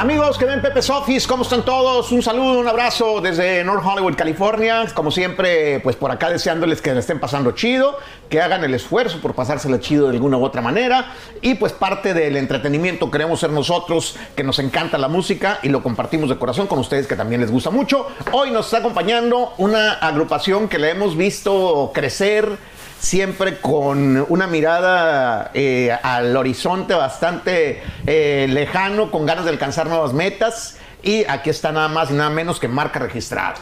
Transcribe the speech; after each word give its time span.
Amigos 0.00 0.38
que 0.38 0.46
ven 0.46 0.62
Pepe's 0.62 0.88
Office, 0.88 1.28
¿cómo 1.28 1.42
están 1.42 1.62
todos? 1.62 2.10
Un 2.10 2.22
saludo, 2.22 2.58
un 2.58 2.66
abrazo 2.66 3.20
desde 3.20 3.62
North 3.64 3.84
Hollywood, 3.84 4.14
California. 4.14 4.86
Como 4.94 5.10
siempre, 5.10 5.78
pues 5.80 5.94
por 5.94 6.10
acá 6.10 6.30
deseándoles 6.30 6.80
que 6.80 6.94
le 6.94 7.00
estén 7.00 7.20
pasando 7.20 7.52
chido, 7.52 7.98
que 8.30 8.40
hagan 8.40 8.64
el 8.64 8.72
esfuerzo 8.72 9.20
por 9.20 9.34
pasársela 9.34 9.78
chido 9.78 10.08
de 10.08 10.14
alguna 10.16 10.38
u 10.38 10.44
otra 10.46 10.62
manera. 10.62 11.12
Y 11.42 11.56
pues 11.56 11.74
parte 11.74 12.14
del 12.14 12.38
entretenimiento 12.38 13.10
queremos 13.10 13.40
ser 13.40 13.50
nosotros, 13.50 14.16
que 14.34 14.42
nos 14.42 14.58
encanta 14.58 14.96
la 14.96 15.08
música 15.08 15.58
y 15.62 15.68
lo 15.68 15.82
compartimos 15.82 16.30
de 16.30 16.38
corazón 16.38 16.66
con 16.66 16.78
ustedes 16.78 17.06
que 17.06 17.14
también 17.14 17.42
les 17.42 17.50
gusta 17.50 17.68
mucho. 17.68 18.06
Hoy 18.32 18.52
nos 18.52 18.64
está 18.64 18.78
acompañando 18.78 19.52
una 19.58 19.92
agrupación 19.92 20.70
que 20.70 20.78
le 20.78 20.92
hemos 20.92 21.14
visto 21.14 21.90
crecer 21.92 22.56
siempre 23.00 23.58
con 23.60 24.24
una 24.28 24.46
mirada 24.46 25.50
eh, 25.54 25.90
al 26.02 26.36
horizonte 26.36 26.94
bastante 26.94 27.82
eh, 28.06 28.46
lejano, 28.48 29.10
con 29.10 29.26
ganas 29.26 29.44
de 29.44 29.50
alcanzar 29.50 29.88
nuevas 29.88 30.12
metas. 30.12 30.76
Y 31.02 31.24
aquí 31.24 31.48
está 31.48 31.72
nada 31.72 31.88
más 31.88 32.10
y 32.10 32.14
nada 32.14 32.28
menos 32.30 32.60
que 32.60 32.68
marca 32.68 32.98
registrada. 32.98 33.54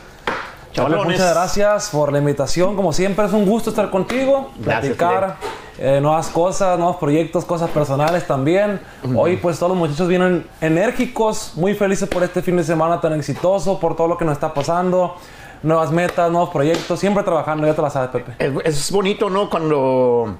Chavalones. 0.73 1.13
muchas 1.13 1.35
gracias 1.35 1.89
por 1.91 2.13
la 2.13 2.19
invitación. 2.19 2.75
Como 2.75 2.93
siempre, 2.93 3.25
es 3.25 3.33
un 3.33 3.47
gusto 3.47 3.71
estar 3.71 3.91
contigo, 3.91 4.51
platicar 4.63 5.37
eh, 5.79 6.01
nuevas 6.03 6.29
cosas, 6.29 6.77
nuevos 6.77 6.97
proyectos, 6.97 7.45
cosas 7.45 7.71
personales 7.71 8.27
también. 8.27 8.81
Hoy, 9.15 9.37
pues, 9.37 9.59
todos 9.59 9.71
los 9.71 9.79
muchachos 9.79 10.09
vienen 10.09 10.47
enérgicos, 10.61 11.53
muy 11.55 11.75
felices 11.75 12.09
por 12.09 12.25
este 12.25 12.43
fin 12.43 12.57
de 12.57 12.65
semana 12.65 13.01
tan 13.01 13.13
exitoso, 13.15 13.79
por 13.79 13.95
todo 13.97 14.09
lo 14.09 14.19
que 14.19 14.25
nos 14.25 14.33
está 14.35 14.53
pasando 14.53 15.15
nuevas 15.63 15.91
metas, 15.91 16.31
nuevos 16.31 16.51
proyectos, 16.51 16.99
siempre 16.99 17.23
trabajando, 17.23 17.67
ya 17.67 17.75
te 17.75 17.83
la 17.83 17.91
sabes, 17.91 18.11
Pepe. 18.11 18.33
Es, 18.65 18.91
bonito, 18.91 19.31
¿no? 19.31 19.51
Cuando... 19.51 20.37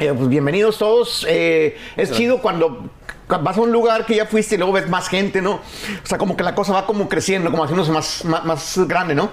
Eh, 0.00 0.12
pues 0.16 0.28
bienvenidos 0.28 0.78
todos. 0.78 1.26
Eh, 1.28 1.76
es 1.96 2.12
chido 2.12 2.40
cuando 2.40 2.88
vas 3.28 3.56
a 3.56 3.60
un 3.60 3.72
lugar 3.72 4.06
que 4.06 4.14
ya 4.14 4.26
fuiste 4.26 4.54
y 4.54 4.58
luego 4.58 4.72
ves 4.72 4.88
más 4.88 5.08
gente, 5.08 5.42
¿no? 5.42 5.54
O 5.54 6.06
sea, 6.06 6.18
como 6.18 6.36
que 6.36 6.44
la 6.44 6.54
cosa 6.54 6.72
va 6.72 6.86
como 6.86 7.08
creciendo, 7.08 7.50
como 7.50 7.64
haciéndose 7.64 7.90
más, 7.90 8.24
más, 8.24 8.78
grande, 8.86 9.14
¿no? 9.16 9.30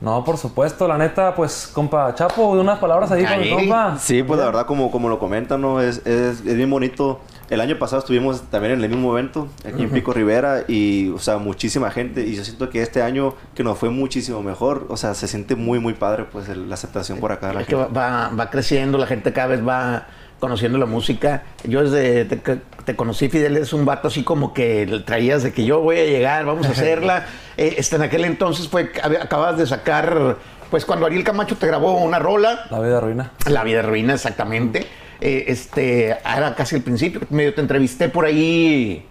No, 0.00 0.24
por 0.24 0.38
supuesto, 0.38 0.88
la 0.88 0.96
neta, 0.96 1.34
pues, 1.34 1.70
compa 1.74 2.14
Chapo, 2.14 2.52
unas 2.52 2.78
palabras 2.78 3.12
ahí 3.12 3.24
con 3.24 3.34
el 3.34 3.50
compa. 3.50 3.98
Sí, 3.98 4.22
pues 4.22 4.40
la 4.40 4.46
verdad, 4.46 4.64
como, 4.64 4.90
como 4.90 5.10
lo 5.10 5.18
comentan, 5.18 5.60
¿no? 5.60 5.82
Es, 5.82 5.98
es, 6.06 6.40
es 6.40 6.56
bien 6.56 6.70
bonito 6.70 7.20
el 7.50 7.60
año 7.60 7.78
pasado 7.78 7.98
estuvimos 7.98 8.42
también 8.42 8.74
en 8.74 8.84
el 8.84 8.88
mismo 8.88 9.12
evento, 9.12 9.48
aquí 9.66 9.82
en 9.82 9.90
Pico 9.90 10.12
Rivera, 10.12 10.64
y, 10.68 11.10
o 11.10 11.18
sea, 11.18 11.38
muchísima 11.38 11.90
gente. 11.90 12.24
Y 12.24 12.36
yo 12.36 12.44
siento 12.44 12.70
que 12.70 12.80
este 12.80 13.02
año, 13.02 13.34
que 13.56 13.64
nos 13.64 13.76
fue 13.76 13.90
muchísimo 13.90 14.40
mejor, 14.40 14.86
o 14.88 14.96
sea, 14.96 15.14
se 15.14 15.26
siente 15.26 15.56
muy, 15.56 15.80
muy 15.80 15.94
padre, 15.94 16.24
pues, 16.30 16.48
la 16.48 16.74
aceptación 16.74 17.18
por 17.18 17.32
acá. 17.32 17.52
es 17.60 17.66
que 17.66 17.74
va, 17.74 18.28
va, 18.28 18.50
creciendo, 18.50 18.98
la 18.98 19.06
gente 19.06 19.32
cada 19.32 19.48
vez 19.48 19.66
va 19.66 20.06
conociendo 20.38 20.78
la 20.78 20.86
música. 20.86 21.42
Yo 21.64 21.82
desde 21.82 22.24
te, 22.24 22.36
te, 22.36 22.96
conocí, 22.96 23.28
Fidel, 23.28 23.56
es 23.56 23.72
un 23.72 23.84
vato 23.84 24.08
así 24.08 24.22
como 24.22 24.54
que 24.54 25.02
traías 25.04 25.42
de 25.42 25.52
que 25.52 25.64
yo 25.64 25.80
voy 25.80 25.98
a 25.98 26.04
llegar, 26.04 26.44
vamos 26.44 26.66
a 26.66 26.70
hacerla. 26.72 27.26
eh, 27.56 27.74
este, 27.78 27.96
en 27.96 28.02
aquel 28.02 28.24
entonces 28.24 28.68
fue, 28.68 28.92
acabas 29.20 29.58
de 29.58 29.66
sacar, 29.66 30.36
pues 30.70 30.84
cuando 30.84 31.06
Ariel 31.06 31.24
Camacho 31.24 31.56
te 31.56 31.66
grabó 31.66 31.98
una 31.98 32.20
rola. 32.20 32.66
La 32.70 32.78
vida 32.78 33.00
ruina. 33.00 33.32
La 33.46 33.64
vida 33.64 33.82
ruina, 33.82 34.14
exactamente. 34.14 34.86
Eh, 35.20 35.44
este, 35.48 36.06
era 36.06 36.54
casi 36.56 36.76
el 36.76 36.82
principio, 36.82 37.20
medio 37.28 37.52
te 37.52 37.60
entrevisté 37.60 38.08
por 38.08 38.24
ahí 38.24 39.06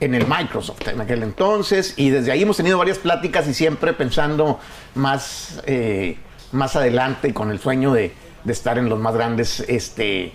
en 0.00 0.14
el 0.14 0.26
Microsoft 0.26 0.88
en 0.88 1.00
aquel 1.00 1.22
entonces 1.22 1.94
y 1.96 2.10
desde 2.10 2.32
ahí 2.32 2.42
hemos 2.42 2.56
tenido 2.56 2.76
varias 2.76 2.98
pláticas 2.98 3.46
y 3.48 3.54
siempre 3.54 3.92
pensando 3.92 4.58
más, 4.94 5.62
eh, 5.66 6.18
más 6.52 6.76
adelante 6.76 7.32
con 7.32 7.50
el 7.50 7.58
sueño 7.58 7.92
de, 7.92 8.12
estar 8.46 8.78
en 8.78 8.88
los 8.88 8.98
más 8.98 9.14
grandes 9.14 9.60
este, 9.68 10.32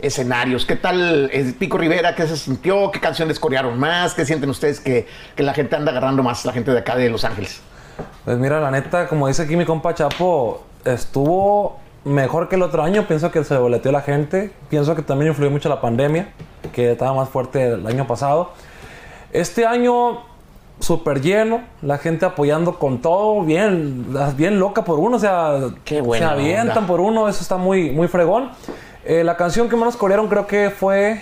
escenarios. 0.00 0.64
¿Qué 0.64 0.76
tal 0.76 1.28
eh, 1.32 1.52
Pico 1.58 1.76
Rivera? 1.76 2.14
¿Qué 2.14 2.26
se 2.26 2.36
sintió? 2.36 2.90
¿Qué 2.92 3.00
canciones 3.00 3.40
corearon 3.40 3.78
más? 3.78 4.14
¿Qué 4.14 4.24
sienten 4.24 4.48
ustedes 4.48 4.78
que, 4.80 5.06
que 5.34 5.42
la 5.42 5.52
gente 5.54 5.74
anda 5.74 5.90
agarrando 5.90 6.22
más, 6.22 6.44
la 6.44 6.52
gente 6.52 6.70
de 6.70 6.78
acá 6.78 6.94
de 6.96 7.10
Los 7.10 7.24
Ángeles? 7.24 7.60
Pues 8.24 8.38
mira, 8.38 8.60
la 8.60 8.70
neta, 8.70 9.08
como 9.08 9.26
dice 9.26 9.42
aquí 9.42 9.56
mi 9.56 9.64
compa 9.64 9.92
Chapo, 9.94 10.64
estuvo 10.84 11.80
mejor 12.04 12.48
que 12.48 12.56
el 12.56 12.62
otro 12.62 12.82
año. 12.82 13.06
Pienso 13.06 13.30
que 13.30 13.44
se 13.44 13.56
boleteó 13.56 13.92
la 13.92 14.02
gente. 14.02 14.52
Pienso 14.68 14.94
que 14.94 15.02
también 15.02 15.30
influyó 15.30 15.50
mucho 15.50 15.68
la 15.68 15.80
pandemia, 15.80 16.32
que 16.72 16.92
estaba 16.92 17.14
más 17.14 17.28
fuerte 17.28 17.72
el 17.72 17.86
año 17.86 18.06
pasado. 18.06 18.52
Este 19.32 19.66
año 19.66 20.22
súper 20.80 21.20
lleno, 21.20 21.62
la 21.82 21.98
gente 21.98 22.24
apoyando 22.24 22.78
con 22.78 22.98
todo, 23.02 23.42
bien, 23.42 24.06
bien 24.36 24.58
loca 24.58 24.84
por 24.84 24.98
uno, 24.98 25.16
o 25.16 25.20
sea, 25.20 25.58
Qué 25.84 26.02
se 26.02 26.24
avientan 26.24 26.86
por 26.86 27.00
uno, 27.00 27.28
eso 27.28 27.42
está 27.42 27.56
muy, 27.56 27.90
muy 27.90 28.08
fregón. 28.08 28.50
Eh, 29.04 29.24
la 29.24 29.36
canción 29.36 29.68
que 29.68 29.76
más 29.76 29.96
corearon 29.96 30.28
creo 30.28 30.46
que 30.46 30.70
fue 30.70 31.20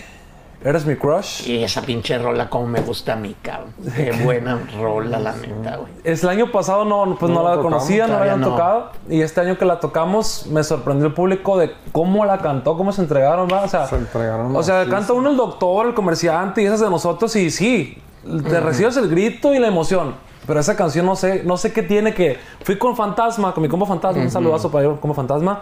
Eres 0.66 0.84
mi 0.84 0.96
crush. 0.96 1.46
Y 1.46 1.62
esa 1.62 1.80
pinche 1.82 2.18
rola 2.18 2.50
como 2.50 2.66
me 2.66 2.80
gusta 2.80 3.12
a 3.12 3.16
mí, 3.16 3.36
cabrón. 3.40 3.72
Qué 3.94 4.10
buena 4.24 4.58
rola, 4.76 5.20
la 5.20 5.32
neta, 5.36 5.76
güey. 5.76 5.92
El 6.02 6.28
año 6.28 6.50
pasado 6.50 6.84
no, 6.84 7.16
pues 7.20 7.30
no, 7.30 7.48
la 7.48 7.62
conocía, 7.62 8.08
no 8.08 8.14
la 8.14 8.22
habían 8.22 8.42
tocado. 8.42 8.90
Y 9.08 9.20
este 9.20 9.40
año 9.40 9.56
que 9.56 9.64
la 9.64 9.78
tocamos, 9.78 10.48
me 10.48 10.64
sorprendió 10.64 11.06
el 11.06 11.14
público 11.14 11.56
de 11.56 11.70
cómo 11.92 12.24
la 12.24 12.38
cantó, 12.38 12.76
cómo 12.76 12.90
se 12.90 13.02
entregaron, 13.02 13.48
¿va? 13.48 13.62
O 13.62 13.68
sea, 13.68 13.86
se 13.86 13.94
entregaron 13.94 14.56
o 14.56 14.62
sea 14.64 14.88
canta 14.88 15.12
uno 15.12 15.30
el 15.30 15.36
doctor, 15.36 15.86
el 15.86 15.94
comerciante 15.94 16.62
y 16.62 16.64
esas 16.64 16.80
de 16.80 16.90
nosotros 16.90 17.36
y 17.36 17.52
sí, 17.52 18.02
te 18.24 18.58
recibes 18.58 18.96
el 18.96 19.08
grito 19.08 19.54
y 19.54 19.60
la 19.60 19.68
emoción. 19.68 20.16
Pero 20.48 20.58
esa 20.58 20.74
canción 20.74 21.06
no 21.06 21.14
sé, 21.14 21.44
no 21.44 21.56
sé 21.56 21.72
qué 21.72 21.84
tiene 21.84 22.12
que... 22.12 22.38
Fui 22.64 22.76
con 22.76 22.96
Fantasma, 22.96 23.54
con 23.54 23.62
mi 23.62 23.68
combo 23.68 23.86
Fantasma, 23.86 24.20
un 24.20 24.30
saludazo 24.32 24.68
para 24.68 24.88
ir 24.88 24.96
como 24.98 25.14
Fantasma. 25.14 25.60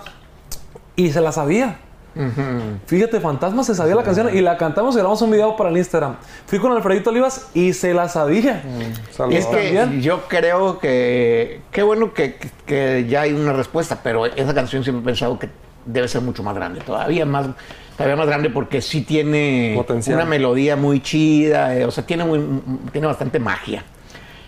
Y 0.97 1.11
se 1.11 1.21
la 1.21 1.31
sabía. 1.31 1.79
Fíjate, 2.87 3.21
Fantasma 3.21 3.65
se 3.65 3.75
sabía 3.75 3.95
la 3.95 4.03
canción 4.03 4.35
y 4.35 4.41
la 4.41 4.57
cantamos 4.57 4.95
y 4.95 4.99
grabamos 4.99 5.21
un 5.23 5.31
video 5.31 5.57
para 5.57 5.71
el 5.71 5.77
Instagram. 5.77 6.17
Fui 6.47 6.59
con 6.59 6.73
Alfredito 6.73 7.11
Olivas 7.11 7.49
y 7.55 7.73
se 7.73 7.93
la 7.93 8.09
sabía. 8.09 8.63
Mm. 8.65 9.33
es 9.33 9.47
que 9.47 10.01
yo 10.01 10.23
creo 10.29 10.79
que 10.79 11.63
qué 11.71 11.83
bueno 11.83 12.13
que, 12.15 13.07
ya 13.09 13.23
hay 13.23 13.33
una 13.33 13.53
respuesta, 13.53 14.01
pero 14.03 14.27
esa 14.27 14.55
canción 14.55 14.85
siempre 14.85 15.03
he 15.03 15.07
pensado 15.07 15.39
que 15.39 15.49
debe 15.87 16.09
ser 16.09 16.23
mucho 16.23 16.43
más 16.43 16.55
grande, 16.55 16.81
todavía 16.81 17.27
más, 17.27 17.49
todavía 17.97 18.17
más 18.17 18.27
grande 18.27 18.49
porque 18.49 18.81
sí 18.81 19.03
tiene 19.03 19.85
una 20.07 20.25
melodía 20.25 20.77
muy 20.77 21.01
chida, 21.01 21.77
eh, 21.77 21.85
o 21.85 21.91
sea, 21.91 22.07
tiene, 22.07 22.25
muy, 22.25 22.41
tiene 22.93 23.07
bastante 23.07 23.39
magia. 23.39 23.85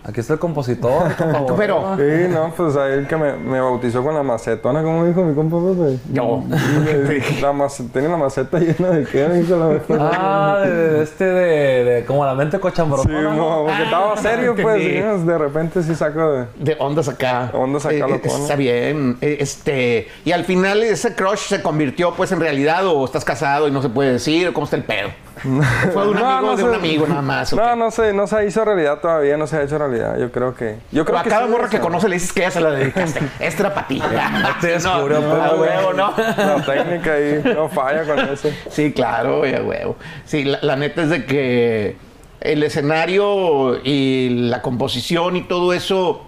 Aquí 0.08 0.20
está 0.20 0.34
el 0.34 0.38
compositor, 0.38 1.10
Pero. 1.56 1.96
Sí, 1.96 2.28
no, 2.30 2.52
pues 2.56 2.76
ahí 2.76 2.92
el 2.92 3.08
que 3.08 3.16
me, 3.16 3.32
me, 3.32 3.60
bautizó 3.60 4.04
con 4.04 4.14
la 4.14 4.22
macetona, 4.22 4.80
como 4.80 5.04
dijo 5.04 5.24
mi 5.24 5.34
compa 5.34 5.56
Pepe. 5.56 5.98
Yo. 6.12 6.44
La 7.42 7.52
maceta, 7.52 7.92
tiene 7.92 8.08
la 8.08 8.16
maceta 8.16 8.58
llena 8.58 8.90
de 8.90 9.04
qué, 9.04 9.28
dijo 9.28 9.56
la. 9.56 10.10
Ah, 10.12 10.60
de, 10.64 11.02
este 11.02 11.24
de, 11.24 11.84
de, 11.84 12.04
como 12.04 12.24
la 12.24 12.34
mente 12.34 12.60
cochambrosona. 12.60 13.18
Sí, 13.18 13.36
no, 13.36 13.64
porque 13.66 13.82
estaba 13.82 14.12
ah, 14.12 14.16
serio, 14.16 14.54
pues, 14.54 15.26
de 15.26 15.38
repente 15.38 15.82
sí 15.82 15.94
saco 15.94 16.32
de. 16.32 16.46
De 16.58 16.76
ondas 16.78 17.08
acá. 17.08 17.50
Ondas 17.52 17.84
acá, 17.84 18.06
eh, 18.06 18.20
Está 18.22 18.54
bien. 18.54 19.18
Eh, 19.20 19.38
este. 19.40 20.08
Y 20.24 20.32
al 20.32 20.44
final 20.44 20.82
ese 20.84 21.14
crush 21.14 21.48
se 21.48 21.62
convirtió, 21.62 22.14
pues, 22.14 22.30
en 22.30 22.40
realidad, 22.40 22.86
o 22.86 23.04
estás 23.04 23.24
casado 23.24 23.66
y 23.66 23.72
no 23.72 23.82
se 23.82 23.88
puede 23.88 24.12
decir, 24.12 24.48
o 24.48 24.54
cómo 24.54 24.64
está 24.64 24.76
el 24.76 24.84
pedo. 24.84 25.08
Fue 25.92 26.02
de 26.02 26.08
un 26.08 26.18
amigo, 26.18 26.56
de 26.56 26.64
un 26.64 26.74
amigo 26.74 27.06
nada 27.06 27.22
más. 27.22 27.52
No, 27.52 27.76
no 27.76 27.90
sé, 27.90 28.12
no 28.12 28.26
se 28.26 28.46
hizo 28.46 28.64
realidad 28.64 29.00
todavía, 29.00 29.36
no 29.36 29.46
se 29.46 29.56
ha 29.56 29.62
hecho 29.62 29.78
realidad. 29.78 30.18
Yo 30.18 30.32
creo 30.32 30.54
que. 30.54 30.78
Yo 30.90 31.04
creo 31.04 31.18
a 31.18 31.24
cada 31.24 31.46
morra 31.46 31.68
que 31.68 31.78
conoce 31.78 32.08
le 32.08 32.14
dices 32.14 32.32
que 32.32 32.40
ya 32.40 32.50
se 32.50 32.60
la 32.60 32.70
dedicaste. 32.70 33.20
Esta 33.38 33.62
era 33.64 33.74
para 33.74 33.86
ti. 33.86 33.98
no, 34.84 35.08
no, 35.08 35.42
a 35.42 35.54
huevo, 35.54 35.92
¿no? 35.92 36.14
La 36.16 36.64
técnica 36.64 37.12
ahí 37.14 37.42
no 37.44 37.68
falla 37.68 38.04
con 38.04 38.18
eso. 38.18 38.50
Sí, 38.70 38.92
claro, 38.92 39.44
a 39.44 39.62
huevo. 39.62 39.96
Sí, 40.24 40.44
la 40.44 40.76
neta 40.76 41.02
es 41.02 41.10
de 41.10 41.24
que 41.24 41.96
el 42.40 42.62
escenario 42.62 43.80
y 43.84 44.48
la 44.48 44.62
composición 44.62 45.36
y 45.36 45.42
todo 45.42 45.72
eso, 45.72 46.22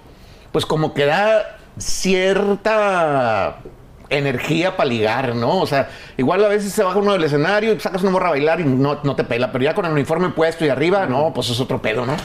pues 0.53 0.67
como 0.67 0.95
que 0.95 1.07
da 1.07 1.59
cierta 1.79 3.59
energía 4.11 4.77
para 4.77 4.89
ligar, 4.89 5.35
¿no? 5.35 5.59
O 5.59 5.67
sea, 5.67 5.89
igual 6.17 6.45
a 6.45 6.49
veces 6.49 6.73
se 6.73 6.83
baja 6.83 6.99
uno 6.99 7.13
del 7.13 7.25
escenario 7.25 7.73
y 7.73 7.81
sacas 7.81 8.03
una 8.03 8.11
morra 8.11 8.29
a 8.29 8.31
bailar 8.31 8.61
y 8.61 8.65
no, 8.65 8.99
no 9.03 9.17
te 9.17 9.25
pela, 9.25 9.53
pero 9.53 9.65
ya 9.65 9.75
con 9.75 9.85
el 9.85 9.93
uniforme 9.93 10.31
puesto 10.31 10.65
y 10.65 10.69
arriba, 10.69 11.07
no, 11.07 11.33
pues 11.35 11.51
es 11.51 11.61
otro 11.61 11.81
pedo, 11.81 12.07
¿no? 12.07 12.17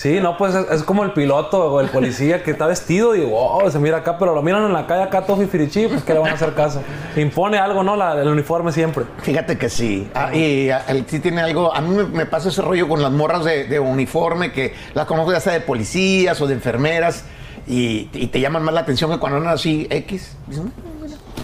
Sí, 0.00 0.18
no, 0.20 0.36
pues 0.38 0.54
es, 0.54 0.82
como 0.84 1.04
el 1.04 1.12
piloto 1.12 1.72
o 1.72 1.80
el 1.80 1.88
policía 1.88 2.42
que 2.42 2.52
está 2.52 2.66
vestido 2.66 3.14
y 3.14 3.20
wow, 3.20 3.70
se 3.70 3.78
mira 3.78 3.98
acá, 3.98 4.16
pero 4.18 4.34
lo 4.34 4.40
miran 4.40 4.64
en 4.64 4.72
la 4.72 4.86
calle 4.86 5.02
acá 5.02 5.26
todo 5.26 5.36
fifirichi, 5.36 5.88
pues 5.88 6.02
que 6.02 6.14
le 6.14 6.20
van 6.20 6.30
a 6.30 6.34
hacer 6.34 6.54
caso. 6.54 6.80
Impone 7.16 7.58
algo, 7.58 7.82
¿no? 7.82 8.00
el 8.18 8.28
uniforme 8.28 8.72
siempre. 8.72 9.04
Fíjate 9.20 9.58
que 9.58 9.68
sí. 9.68 10.08
Ah, 10.14 10.34
y 10.34 10.70
ah, 10.70 10.84
sí 11.06 11.20
tiene 11.20 11.42
algo. 11.42 11.74
A 11.74 11.82
mí 11.82 11.94
me, 12.14 12.24
pasa 12.24 12.48
ese 12.48 12.62
rollo 12.62 12.88
con 12.88 13.02
las 13.02 13.12
morras 13.12 13.44
de, 13.44 13.78
uniforme 13.78 14.52
que 14.52 14.74
las 14.94 15.06
conozco 15.06 15.32
ya 15.32 15.40
sea 15.40 15.52
de 15.52 15.60
policías 15.60 16.40
o 16.40 16.46
de 16.46 16.54
enfermeras 16.54 17.24
y, 17.66 18.04
te 18.04 18.40
llaman 18.40 18.62
más 18.62 18.72
la 18.72 18.80
atención 18.80 19.10
que 19.10 19.18
cuando 19.18 19.38
andan 19.38 19.52
así 19.52 19.86
X 19.90 20.36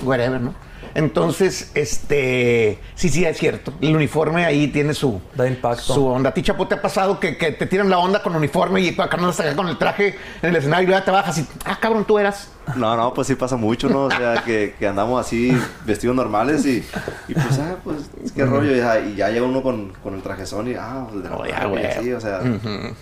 whatever, 0.02 0.40
¿no? 0.40 0.54
Entonces, 0.94 1.72
este, 1.74 2.78
sí, 2.94 3.10
sí, 3.10 3.22
es 3.24 3.36
cierto. 3.36 3.70
El 3.82 3.96
uniforme 3.96 4.46
ahí 4.46 4.68
tiene 4.68 4.94
su, 4.94 5.20
Da 5.34 5.46
impacto. 5.46 5.82
su 5.92 6.06
onda. 6.06 6.30
¿A 6.30 6.34
ti, 6.34 6.42
Chapo, 6.42 6.66
te 6.66 6.74
ha 6.76 6.80
pasado 6.80 7.20
que, 7.20 7.36
que 7.36 7.52
te 7.52 7.66
tiran 7.66 7.90
la 7.90 7.98
onda 7.98 8.22
con 8.22 8.34
uniforme 8.34 8.80
y 8.80 8.98
acá 8.98 9.18
no 9.18 9.28
acá 9.28 9.54
con 9.54 9.68
el 9.68 9.76
traje 9.76 10.16
en 10.40 10.48
el 10.50 10.56
escenario 10.56 10.88
y 10.88 10.92
ya 10.92 11.04
te 11.04 11.10
bajas 11.10 11.36
y, 11.36 11.46
ah, 11.66 11.76
cabrón, 11.78 12.06
tú 12.06 12.18
eras. 12.18 12.48
No, 12.76 12.96
no, 12.96 13.12
pues 13.12 13.26
sí 13.28 13.34
pasa 13.34 13.56
mucho, 13.56 13.90
¿no? 13.90 14.04
O 14.04 14.10
sea, 14.10 14.42
que, 14.42 14.74
que 14.78 14.88
andamos 14.88 15.20
así 15.24 15.52
vestidos 15.84 16.16
normales 16.16 16.64
y, 16.64 16.82
y 17.28 17.34
pues, 17.34 17.58
ah, 17.60 17.76
pues, 17.84 18.08
qué 18.34 18.46
rollo. 18.46 18.74
Y 18.74 18.78
ya, 18.78 18.98
y 18.98 19.14
ya 19.16 19.28
llega 19.28 19.44
uno 19.44 19.62
con, 19.62 19.92
con 20.02 20.14
el 20.14 20.22
trajezón 20.22 20.66
y, 20.70 20.74
ah, 20.76 21.06
pues 21.10 21.22
de 21.22 21.28
la 21.28 21.36
Oh, 21.36 21.44
ya, 21.44 21.64
güey. 21.66 21.84
así, 21.84 22.10
o 22.12 22.20
sea. 22.22 22.40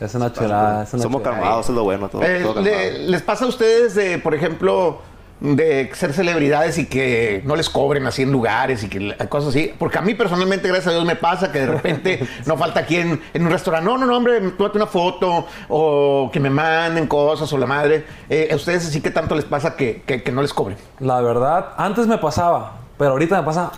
Es 0.00 0.14
una 0.16 0.32
chulada. 0.32 0.84
Somos 0.86 1.22
calmados, 1.22 1.66
eso 1.66 1.72
es 1.72 1.76
lo 1.76 1.84
bueno. 1.84 2.08
Todo, 2.08 2.24
Eh, 2.24 2.40
todo 2.42 2.60
le- 2.60 2.70
calmado. 2.72 2.98
¿Les 3.10 3.22
pasa 3.22 3.44
a 3.44 3.48
ustedes 3.48 3.94
de, 3.94 4.18
por 4.18 4.34
ejemplo, 4.34 5.00
de 5.44 5.90
ser 5.94 6.14
celebridades 6.14 6.78
y 6.78 6.86
que 6.86 7.42
no 7.44 7.54
les 7.54 7.68
cobren 7.68 8.06
así 8.06 8.22
en 8.22 8.32
lugares 8.32 8.82
y 8.82 8.88
que 8.88 9.14
cosas 9.28 9.50
así? 9.50 9.72
Porque 9.78 9.98
a 9.98 10.00
mí 10.00 10.14
personalmente, 10.14 10.66
gracias 10.68 10.88
a 10.88 10.92
Dios, 10.92 11.04
me 11.04 11.16
pasa 11.16 11.52
que 11.52 11.60
de 11.60 11.66
repente 11.66 12.26
no 12.46 12.56
falta 12.56 12.80
aquí 12.80 12.96
en, 12.96 13.20
en 13.34 13.44
un 13.44 13.50
restaurante. 13.50 13.84
No, 13.88 13.98
no, 13.98 14.06
no, 14.06 14.16
hombre, 14.16 14.40
tómate 14.52 14.78
una 14.78 14.86
foto 14.86 15.46
o 15.68 16.30
que 16.32 16.40
me 16.40 16.48
manden 16.50 17.06
cosas 17.06 17.52
o 17.52 17.58
la 17.58 17.66
madre. 17.66 18.06
Eh, 18.30 18.48
¿A 18.52 18.56
ustedes 18.56 18.84
sí 18.84 19.00
que 19.02 19.10
tanto 19.10 19.34
les 19.34 19.44
pasa 19.44 19.76
que, 19.76 20.02
que- 20.06 20.22
que 20.22 20.32
no 20.32 20.40
les 20.40 20.54
cobren? 20.54 20.78
La 20.98 21.20
verdad, 21.20 21.74
antes 21.76 22.06
me 22.06 22.16
pasaba, 22.16 22.78
pero 22.96 23.10
ahorita 23.10 23.36
me 23.36 23.42
pasa 23.46 23.70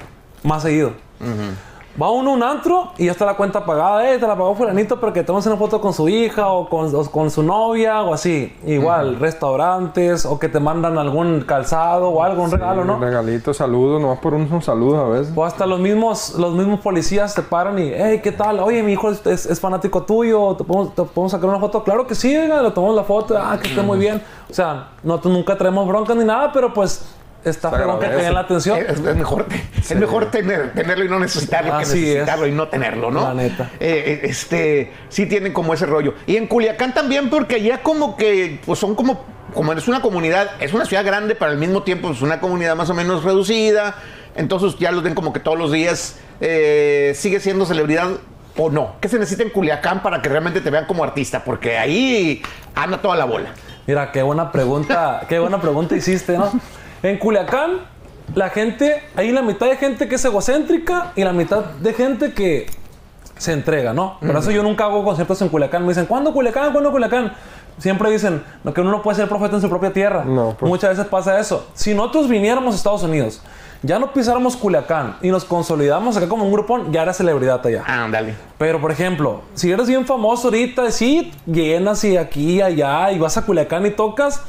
más 0.44 0.62
seguido. 0.62 0.92
Va 2.00 2.10
uno 2.10 2.30
a 2.30 2.34
un 2.34 2.42
antro 2.42 2.92
y 2.98 3.06
ya 3.06 3.12
está 3.12 3.24
la 3.24 3.34
cuenta 3.36 3.64
pagada. 3.64 4.12
Eh, 4.12 4.18
te 4.18 4.26
la 4.26 4.36
pagó 4.36 4.54
fulanito 4.54 5.00
porque 5.00 5.20
te 5.20 5.26
tomas 5.26 5.46
una 5.46 5.56
foto 5.56 5.80
con 5.80 5.94
su 5.94 6.08
hija 6.10 6.48
o 6.48 6.68
con, 6.68 6.94
o 6.94 7.04
con 7.10 7.30
su 7.30 7.42
novia 7.42 8.02
o 8.02 8.12
así. 8.12 8.54
Igual, 8.66 9.18
restaurantes 9.18 10.26
o 10.26 10.38
que 10.38 10.48
te 10.48 10.60
mandan 10.60 10.98
algún 10.98 11.40
calzado 11.42 12.08
o 12.10 12.22
algo, 12.22 12.42
un 12.42 12.50
regalo, 12.50 12.84
¿no? 12.84 12.98
Regalito, 12.98 13.54
saludos, 13.54 14.00
nomás 14.00 14.18
por 14.18 14.34
un, 14.34 14.52
un 14.52 14.60
saludo 14.62 15.06
a 15.06 15.08
veces. 15.08 15.32
O 15.34 15.44
hasta 15.44 15.66
los 15.66 15.80
mismos, 15.80 16.34
los 16.38 16.52
mismos 16.54 16.80
policías 16.80 17.34
te 17.34 17.42
paran 17.42 17.78
y, 17.78 17.90
hey, 17.94 18.20
¿qué 18.22 18.32
tal? 18.32 18.60
Oye, 18.60 18.82
mi 18.82 18.92
hijo 18.92 19.10
es, 19.10 19.24
es- 19.26 19.46
es 19.46 19.60
fanático 19.60 20.02
tuyo, 20.02 20.54
¿Te 20.56 20.64
podemos, 20.64 20.94
¿te 20.94 21.02
podemos 21.02 21.32
sacar 21.32 21.48
una 21.48 21.58
foto? 21.60 21.82
Claro 21.82 22.06
que 22.06 22.14
sí, 22.14 22.34
venga, 22.36 22.60
le 22.62 22.70
tomamos 22.72 22.96
la 22.96 23.04
foto, 23.04 23.36
ah, 23.38 23.58
que 23.60 23.68
esté 23.68 23.80
muy 23.82 23.98
bien. 23.98 24.22
O 24.50 24.52
sea, 24.54 24.88
nosotros 25.02 25.32
nunca 25.32 25.56
traemos 25.56 25.86
broncas 25.88 26.16
ni 26.16 26.24
nada, 26.24 26.50
pero 26.52 26.72
pues 26.74 27.06
está 27.50 27.70
fregón 27.70 27.98
que 28.00 28.06
te 28.08 28.16
den 28.16 28.34
la 28.34 28.40
atención. 28.40 28.78
Es, 28.78 28.98
es 29.00 29.16
mejor, 29.16 29.44
te- 29.44 29.64
es 29.78 29.94
mejor 29.96 30.30
tener- 30.30 30.72
tenerlo 30.74 31.04
y 31.04 31.08
no 31.08 31.18
necesitarlo 31.18 31.76
que 31.78 31.82
es. 31.84 31.88
necesitarlo 31.94 32.46
y 32.46 32.52
no 32.52 32.68
tenerlo, 32.68 33.10
¿no? 33.10 33.22
La 33.22 33.34
neta. 33.34 33.70
Eh, 33.80 34.04
eh, 34.06 34.20
este, 34.24 34.92
sí 35.08 35.26
tienen 35.26 35.52
como 35.52 35.72
ese 35.74 35.86
rollo. 35.86 36.14
Y 36.26 36.36
en 36.36 36.46
Culiacán 36.46 36.92
también, 36.94 37.30
porque 37.30 37.56
allá 37.56 37.82
como 37.82 38.16
que, 38.16 38.60
pues 38.66 38.78
son 38.78 38.94
como, 38.94 39.24
como 39.54 39.72
es 39.72 39.88
una 39.88 40.00
comunidad, 40.02 40.50
es 40.60 40.72
una 40.74 40.84
ciudad 40.84 41.04
grande, 41.04 41.34
pero 41.34 41.50
al 41.50 41.58
mismo 41.58 41.82
tiempo 41.82 42.10
es 42.10 42.20
una 42.22 42.40
comunidad 42.40 42.76
más 42.76 42.90
o 42.90 42.94
menos 42.94 43.24
reducida. 43.24 43.96
Entonces 44.34 44.78
ya 44.78 44.90
los 44.92 45.02
ven 45.02 45.14
como 45.14 45.32
que 45.32 45.40
todos 45.40 45.58
los 45.58 45.72
días 45.72 46.16
eh, 46.40 47.12
sigue 47.14 47.40
siendo 47.40 47.64
celebridad 47.64 48.08
o 48.58 48.70
no. 48.70 48.96
¿Qué 49.00 49.08
se 49.08 49.18
necesita 49.18 49.42
en 49.42 49.50
Culiacán 49.50 50.02
para 50.02 50.20
que 50.20 50.28
realmente 50.28 50.60
te 50.60 50.70
vean 50.70 50.84
como 50.86 51.04
artista? 51.04 51.42
Porque 51.44 51.78
ahí 51.78 52.42
anda 52.74 53.00
toda 53.00 53.16
la 53.16 53.24
bola. 53.24 53.50
Mira, 53.86 54.10
qué 54.12 54.22
buena 54.22 54.50
pregunta, 54.52 55.22
qué 55.28 55.38
buena 55.38 55.60
pregunta 55.60 55.94
hiciste, 55.96 56.36
¿no? 56.36 56.50
En 57.02 57.18
Culiacán, 57.18 57.78
la 58.34 58.50
gente, 58.50 59.02
hay 59.14 59.32
la 59.32 59.42
mitad 59.42 59.66
de 59.66 59.76
gente 59.76 60.08
que 60.08 60.16
es 60.16 60.24
egocéntrica 60.24 61.12
y 61.14 61.24
la 61.24 61.32
mitad 61.32 61.64
de 61.64 61.92
gente 61.92 62.32
que 62.32 62.66
se 63.38 63.52
entrega, 63.52 63.92
¿no? 63.92 64.18
Por 64.20 64.36
eso 64.36 64.50
yo 64.50 64.62
nunca 64.62 64.84
hago 64.84 65.04
conciertos 65.04 65.40
en 65.42 65.48
Culiacán. 65.48 65.82
Me 65.82 65.88
dicen, 65.88 66.06
¿cuándo 66.06 66.32
Culiacán? 66.32 66.72
¿Cuándo 66.72 66.90
Culiacán? 66.90 67.32
Siempre 67.78 68.10
dicen 68.10 68.42
no, 68.64 68.72
que 68.72 68.80
uno 68.80 68.90
no 68.90 69.02
puede 69.02 69.16
ser 69.16 69.28
profeta 69.28 69.56
en 69.56 69.60
su 69.60 69.68
propia 69.68 69.92
tierra. 69.92 70.24
No, 70.24 70.56
pues. 70.58 70.68
Muchas 70.68 70.90
veces 70.90 71.06
pasa 71.06 71.38
eso. 71.38 71.68
Si 71.74 71.94
nosotros 71.94 72.28
viniéramos 72.28 72.74
a 72.74 72.76
Estados 72.78 73.02
Unidos, 73.02 73.42
ya 73.82 73.98
no 73.98 74.12
pisáramos 74.12 74.56
Culiacán 74.56 75.16
y 75.20 75.28
nos 75.28 75.44
consolidamos 75.44 76.16
acá 76.16 76.28
como 76.28 76.44
un 76.44 76.52
grupón, 76.52 76.90
ya 76.90 77.02
era 77.02 77.12
celebridad 77.12 77.64
allá. 77.66 77.84
Ándale. 77.86 78.34
Pero, 78.56 78.80
por 78.80 78.90
ejemplo, 78.90 79.42
si 79.54 79.70
eres 79.70 79.86
bien 79.88 80.06
famoso 80.06 80.48
ahorita, 80.48 80.90
sí, 80.90 81.32
llenas 81.44 82.02
y 82.04 82.16
aquí 82.16 82.54
y 82.54 82.62
allá 82.62 83.12
y 83.12 83.18
vas 83.18 83.36
a 83.36 83.44
Culiacán 83.44 83.84
y 83.84 83.90
tocas, 83.90 84.42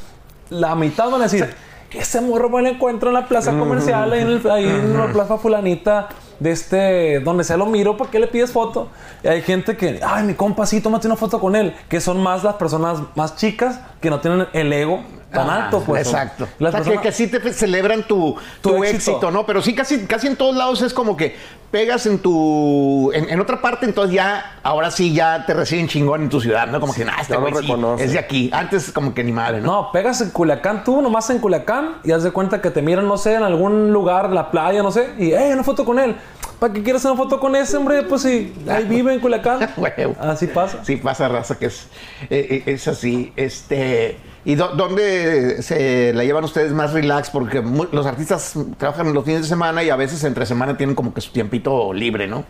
la 0.48 0.74
mitad 0.74 1.10
van 1.10 1.20
a 1.20 1.24
decir, 1.24 1.54
ese 1.90 2.20
morro 2.20 2.48
me 2.50 2.62
lo 2.62 2.68
encuentro 2.68 3.08
en 3.10 3.14
la 3.14 3.26
plaza 3.26 3.56
comercial, 3.58 4.12
ahí 4.12 4.20
en, 4.22 4.28
el- 4.28 4.50
ahí 4.50 4.64
en 4.64 4.96
la 4.96 5.06
plaza 5.12 5.38
fulanita, 5.38 6.08
de 6.38 6.50
este, 6.52 7.20
donde 7.20 7.42
sea 7.44 7.56
lo 7.56 7.66
miro, 7.66 7.96
¿para 7.96 8.10
qué 8.10 8.18
le 8.20 8.26
pides 8.28 8.52
foto? 8.52 8.88
Y 9.24 9.28
hay 9.28 9.42
gente 9.42 9.76
que, 9.76 9.98
ay, 10.06 10.24
mi 10.24 10.34
compa, 10.34 10.66
sí, 10.66 10.80
tómate 10.80 11.06
una 11.08 11.16
foto 11.16 11.40
con 11.40 11.56
él, 11.56 11.74
que 11.88 12.00
son 12.00 12.22
más 12.22 12.44
las 12.44 12.54
personas 12.56 12.98
más 13.16 13.36
chicas 13.36 13.80
que 14.00 14.10
no 14.10 14.20
tienen 14.20 14.46
el 14.52 14.72
ego 14.72 15.00
tan 15.32 15.50
Ah, 15.50 15.64
alto, 15.64 15.82
pues. 15.84 16.06
Exacto. 16.06 16.46
Las 16.58 16.74
o 16.74 16.76
sea, 16.78 16.84
que, 16.84 16.90
personas- 16.98 17.02
que 17.02 17.12
sí 17.12 17.26
te 17.26 17.52
celebran 17.52 18.02
tu, 18.04 18.36
tu, 18.62 18.70
Tu 18.70 18.84
éxito. 18.84 19.10
éxito. 19.12 19.30
¿no? 19.30 19.44
Pero 19.44 19.60
sí, 19.60 19.74
casi, 19.74 20.06
casi 20.06 20.26
en 20.28 20.36
todos 20.36 20.56
lados 20.56 20.80
es 20.82 20.94
como 20.94 21.16
que 21.16 21.36
pegas 21.70 22.06
en 22.06 22.18
tu. 22.18 23.10
En, 23.12 23.28
en 23.28 23.40
otra 23.40 23.60
parte, 23.60 23.86
entonces 23.86 24.14
ya, 24.14 24.58
ahora 24.62 24.90
sí 24.90 25.12
ya 25.12 25.44
te 25.46 25.54
reciben 25.54 25.88
chingón 25.88 26.22
en 26.22 26.28
tu 26.28 26.40
ciudad, 26.40 26.66
¿no? 26.68 26.80
Como 26.80 26.94
que, 26.94 27.04
ah, 27.04 27.16
este 27.20 27.34
sí 27.34 27.40
reconoce. 27.40 28.04
es 28.04 28.12
de 28.12 28.18
aquí. 28.18 28.50
Antes, 28.52 28.92
como 28.92 29.14
que 29.14 29.24
ni 29.24 29.32
madre, 29.32 29.60
¿no? 29.60 29.68
No, 29.68 29.92
pegas 29.92 30.20
en 30.20 30.30
Culiacán, 30.30 30.84
tú 30.84 31.02
nomás 31.02 31.28
en 31.30 31.38
Culiacán 31.38 31.98
y 32.04 32.12
haz 32.12 32.22
de 32.22 32.30
cuenta 32.30 32.60
que 32.60 32.70
te 32.70 32.82
miran, 32.82 33.06
no 33.06 33.18
sé, 33.18 33.34
en 33.34 33.42
algún 33.42 33.92
lugar 33.92 34.28
de 34.28 34.34
la 34.34 34.50
playa, 34.50 34.82
no 34.82 34.90
sé, 34.90 35.10
y, 35.18 35.32
hey, 35.32 35.50
una 35.52 35.64
foto 35.64 35.84
con 35.84 35.98
él. 35.98 36.16
¿Para 36.58 36.72
qué 36.72 36.82
quieres 36.82 37.04
una 37.04 37.14
foto 37.14 37.38
con 37.38 37.54
ese, 37.54 37.76
hombre? 37.76 38.02
Pues 38.02 38.22
sí, 38.22 38.52
ahí 38.68 38.84
vive 38.88 39.14
en 39.14 39.20
Culiacán. 39.20 39.70
Así 40.18 40.46
pasa. 40.48 40.84
Sí, 40.84 40.96
pasa 40.96 41.28
raza 41.28 41.58
que 41.58 41.66
es, 41.66 41.86
eh, 42.30 42.62
eh, 42.66 42.72
es 42.72 42.88
así. 42.88 43.32
Este. 43.36 44.18
¿Y 44.48 44.54
dó- 44.54 44.70
dónde 44.74 45.60
se 45.62 46.14
la 46.14 46.24
llevan 46.24 46.42
ustedes 46.42 46.72
más 46.72 46.94
relax? 46.94 47.28
Porque 47.28 47.60
mu- 47.60 47.84
los 47.92 48.06
artistas 48.06 48.54
trabajan 48.78 49.12
los 49.12 49.22
fines 49.22 49.42
de 49.42 49.46
semana 49.46 49.82
y 49.82 49.90
a 49.90 49.96
veces 49.96 50.24
entre 50.24 50.46
semana 50.46 50.74
tienen 50.74 50.96
como 50.96 51.12
que 51.12 51.20
su 51.20 51.30
tiempito 51.32 51.92
libre, 51.92 52.26
¿no? 52.26 52.44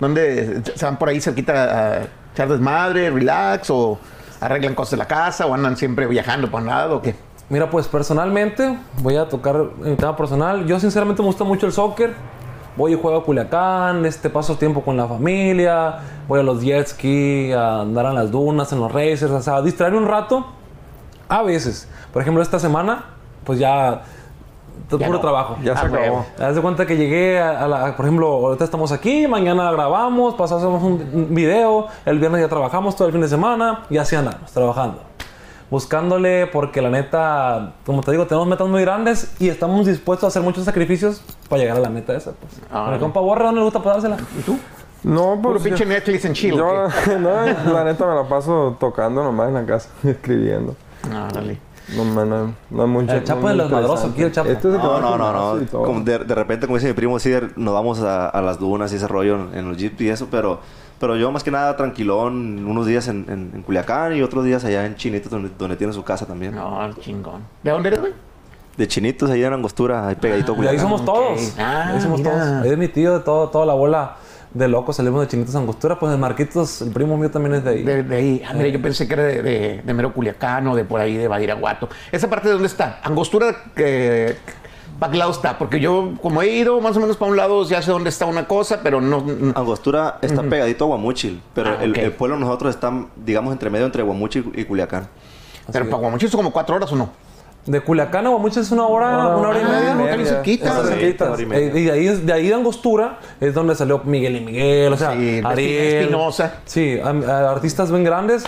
¿Dónde 0.00 0.62
se 0.74 0.82
van 0.86 0.98
por 0.98 1.10
ahí 1.10 1.20
cerquita 1.20 1.52
a 1.98 2.02
echar 2.32 2.48
desmadre, 2.48 3.10
relax 3.10 3.68
o 3.68 3.98
arreglan 4.40 4.74
cosas 4.74 4.92
de 4.92 4.96
la 4.96 5.06
casa 5.06 5.44
o 5.44 5.52
andan 5.52 5.76
siempre 5.76 6.06
viajando 6.06 6.50
por 6.50 6.62
un 6.62 6.68
lado 6.68 6.96
o 6.96 7.02
qué? 7.02 7.14
Mira, 7.50 7.68
pues 7.68 7.86
personalmente, 7.86 8.78
voy 9.02 9.16
a 9.16 9.28
tocar 9.28 9.56
en 9.84 9.94
tema 9.98 10.16
personal. 10.16 10.64
Yo 10.66 10.80
sinceramente 10.80 11.20
me 11.20 11.26
gusta 11.26 11.44
mucho 11.44 11.66
el 11.66 11.72
soccer. 11.72 12.14
Voy 12.78 12.94
y 12.94 12.96
juego 12.98 13.18
a 13.18 13.24
Culiacán, 13.24 14.06
este, 14.06 14.30
paso 14.30 14.56
tiempo 14.56 14.80
con 14.82 14.96
la 14.96 15.06
familia, 15.06 15.96
voy 16.28 16.40
a 16.40 16.42
los 16.42 16.62
jet 16.62 16.86
ski, 16.88 17.52
a 17.52 17.82
andar 17.82 18.06
en 18.06 18.14
las 18.14 18.30
dunas, 18.30 18.72
en 18.72 18.80
los 18.80 18.90
racers, 18.90 19.30
o 19.32 19.42
sea, 19.42 19.56
a 19.56 19.62
distraerme 19.62 19.98
un 19.98 20.06
rato. 20.08 20.46
A 21.28 21.42
veces. 21.42 21.88
Por 22.12 22.22
ejemplo, 22.22 22.42
esta 22.42 22.58
semana, 22.58 23.04
pues 23.44 23.58
ya, 23.58 24.02
Ya 24.90 24.98
puro 24.98 25.10
no. 25.10 25.20
trabajo. 25.20 25.56
Ya 25.62 25.76
se 25.76 25.86
Ah, 25.86 25.88
acabó. 25.88 26.26
Haz 26.38 26.54
de 26.54 26.60
cuenta 26.62 26.86
que 26.86 26.96
llegué 26.96 27.40
a, 27.40 27.64
a 27.64 27.68
la, 27.68 27.96
por 27.96 28.06
ejemplo, 28.06 28.26
ahorita 28.28 28.64
estamos 28.64 28.92
aquí, 28.92 29.26
mañana 29.26 29.70
grabamos, 29.72 30.34
pasamos 30.34 30.82
un, 30.82 31.08
un 31.12 31.34
video, 31.34 31.86
el 32.04 32.18
viernes 32.18 32.40
ya 32.40 32.48
trabajamos 32.48 32.94
todo 32.96 33.08
el 33.08 33.12
fin 33.12 33.22
de 33.22 33.28
semana 33.28 33.82
y 33.90 33.98
así 33.98 34.14
andamos, 34.16 34.50
trabajando. 34.52 35.00
Buscándole, 35.68 36.46
porque 36.46 36.80
la 36.80 36.90
neta, 36.90 37.72
como 37.84 38.00
te 38.00 38.12
digo, 38.12 38.26
tenemos 38.26 38.46
metas 38.46 38.68
muy 38.68 38.82
grandes 38.82 39.34
y 39.40 39.48
estamos 39.48 39.84
dispuestos 39.84 40.22
a 40.24 40.28
hacer 40.28 40.42
muchos 40.42 40.64
sacrificios 40.64 41.20
para 41.48 41.60
llegar 41.60 41.76
a 41.78 41.80
la 41.80 41.88
meta 41.88 42.14
esa. 42.14 42.32
Pues. 42.32 42.52
Ah. 42.72 42.86
A 42.86 42.90
mi 42.92 42.98
compa 43.00 43.18
Borra, 43.18 43.46
¿dónde 43.46 43.60
le 43.60 43.64
gusta 43.64 43.82
pasársela? 43.82 44.16
¿Y 44.38 44.42
tú? 44.42 44.56
No, 45.02 45.34
Puro 45.42 45.54
pues. 45.54 45.64
pinche 45.64 45.82
yo- 45.84 45.90
Netflix 45.90 46.24
en 46.24 46.32
Chile. 46.34 46.56
Yo, 46.56 46.86
no, 47.18 47.72
la 47.72 47.82
neta 47.84 48.06
me 48.06 48.14
la 48.14 48.22
paso 48.28 48.76
tocando 48.78 49.24
nomás 49.24 49.48
en 49.48 49.54
la 49.54 49.66
casa, 49.66 49.88
escribiendo. 50.04 50.76
Ah, 51.12 51.28
dale. 51.32 51.58
No, 51.94 52.24
no, 52.24 52.54
no, 52.70 52.86
mucho. 52.88 53.12
El 53.12 53.22
Chapo 53.22 53.42
no 53.42 53.54
de 53.56 53.64
es 53.64 53.70
madrosos, 53.70 54.10
aquí 54.10 54.22
el 54.22 54.32
Chapo. 54.32 54.48
Este 54.50 54.68
es 54.68 54.74
No, 54.74 55.00
no, 55.00 55.16
no, 55.16 55.32
no. 55.56 55.66
Como 55.70 56.00
de, 56.00 56.18
de 56.18 56.34
repente, 56.34 56.66
como 56.66 56.76
dice 56.78 56.88
mi 56.88 56.94
primo, 56.94 57.18
sí, 57.18 57.32
nos 57.54 57.74
vamos 57.74 58.00
a, 58.00 58.28
a 58.28 58.42
las 58.42 58.58
dunas 58.58 58.92
y 58.92 58.96
ese 58.96 59.06
rollo 59.06 59.36
en, 59.36 59.58
en 59.58 59.68
los 59.68 59.76
jeeps 59.76 60.00
y 60.00 60.08
eso, 60.08 60.26
pero, 60.28 60.58
pero 60.98 61.14
yo 61.16 61.30
más 61.30 61.44
que 61.44 61.52
nada 61.52 61.76
tranquilón, 61.76 62.66
unos 62.66 62.86
días 62.86 63.06
en, 63.06 63.24
en, 63.28 63.52
en 63.54 63.62
Culiacán 63.62 64.16
y 64.16 64.22
otros 64.22 64.44
días 64.44 64.64
allá 64.64 64.84
en 64.84 64.96
Chinitos, 64.96 65.30
donde, 65.30 65.50
donde 65.56 65.76
tiene 65.76 65.92
su 65.92 66.02
casa 66.02 66.26
también. 66.26 66.56
No, 66.56 66.92
chingón. 66.94 67.42
¿De 67.62 67.70
dónde 67.70 67.88
eres, 67.88 68.00
güey? 68.00 68.12
De 68.76 68.88
Chinitos, 68.88 69.30
ahí 69.30 69.44
en 69.44 69.52
Angostura, 69.52 70.08
ahí 70.08 70.16
pegadito 70.16 70.54
a 70.54 70.64
Y 70.64 70.66
ahí 70.66 70.78
somos 70.80 71.04
todos. 71.04 71.54
Ah, 71.56 71.92
ahí 71.94 72.00
somos 72.00 72.18
mira. 72.18 72.32
todos. 72.32 72.46
Ahí 72.64 72.70
es 72.70 72.78
mi 72.78 72.88
tío, 72.88 73.14
de 73.14 73.20
todo, 73.20 73.48
toda 73.48 73.64
la 73.64 73.74
bola 73.74 74.16
de 74.56 74.68
locos, 74.68 74.96
salimos 74.96 75.20
de 75.20 75.28
Chinitos 75.28 75.54
Angostura. 75.54 75.98
Pues 75.98 76.12
el 76.12 76.18
Marquitos, 76.18 76.82
el 76.82 76.90
primo 76.90 77.16
mío 77.16 77.30
también 77.30 77.54
es 77.56 77.64
de 77.64 77.70
ahí. 77.70 77.82
De, 77.82 78.02
de 78.02 78.16
ahí. 78.16 78.42
Ah, 78.46 78.52
mira, 78.54 78.68
yo 78.68 78.80
pensé 78.80 79.06
que 79.06 79.14
era 79.14 79.24
de, 79.24 79.42
de, 79.42 79.82
de 79.84 79.94
Mero 79.94 80.12
Culiacán 80.12 80.66
o 80.68 80.74
de 80.76 80.84
por 80.84 81.00
ahí 81.00 81.16
de 81.16 81.28
Badiraguato. 81.28 81.88
¿Esa 82.12 82.28
parte 82.30 82.48
de 82.48 82.54
dónde 82.54 82.68
está? 82.68 83.00
Angostura, 83.02 83.54
que 83.74 84.36
¿para 84.98 85.12
qué 85.12 85.18
lado 85.18 85.30
está? 85.30 85.58
Porque 85.58 85.78
yo, 85.80 86.14
como 86.22 86.40
he 86.42 86.48
ido 86.48 86.80
más 86.80 86.96
o 86.96 87.00
menos 87.00 87.16
para 87.16 87.30
un 87.30 87.36
lado, 87.36 87.64
ya 87.68 87.82
sé 87.82 87.90
dónde 87.90 88.08
está 88.10 88.24
una 88.26 88.46
cosa, 88.48 88.80
pero 88.82 89.00
no. 89.00 89.20
no- 89.20 89.52
Angostura 89.54 90.18
está 90.22 90.42
pegadito 90.42 90.84
a 90.84 90.88
Guamuchil, 90.88 91.42
pero 91.54 91.70
Ah, 91.78 91.84
el, 91.84 92.12
pueblo 92.12 92.36
de 92.36 92.40
nosotros 92.44 92.74
está, 92.74 92.92
digamos, 93.16 93.52
entre 93.52 93.68
medio 93.70 93.86
entre 93.86 94.02
Guamuchil 94.02 94.52
y 94.54 94.64
Culiacán. 94.64 95.08
pero 95.70 95.84
para 95.86 95.98
Guamuchil 95.98 96.30
son 96.30 96.38
como 96.38 96.50
cuatro 96.52 96.76
horas 96.76 96.90
o 96.92 96.96
no. 96.96 97.10
De 97.66 97.80
Culiacán 97.80 98.24
a 98.26 98.30
Guamuchil 98.30 98.62
es 98.62 98.70
una 98.70 98.86
hora, 98.86 99.08
Una 99.08 99.36
una 99.36 99.48
hora 99.48 99.60
y 99.60 99.64
media. 99.64 100.14
bien 100.16 100.26
cerquita. 100.26 100.82
Y. 101.38 101.42
Eh, 101.52 101.72
Y 101.74 101.84
de 101.84 101.92
ahí, 101.92 102.06
de 102.06 102.32
ahí 102.32 102.48
de 102.48 102.54
Angostura 102.54 103.18
es 103.40 103.54
donde 103.54 103.74
salió 103.74 104.00
Miguel 104.04 104.36
y 104.36 104.40
Miguel, 104.40 104.92
o 104.92 104.96
sea, 104.96 105.12
Sí, 105.14 105.40
Ariel. 105.44 106.02
Espinosa. 106.02 106.54
Sí, 106.64 106.98
am- 107.02 107.24
a- 107.28 107.50
artistas 107.50 107.90
bien 107.90 108.04
grandes. 108.04 108.44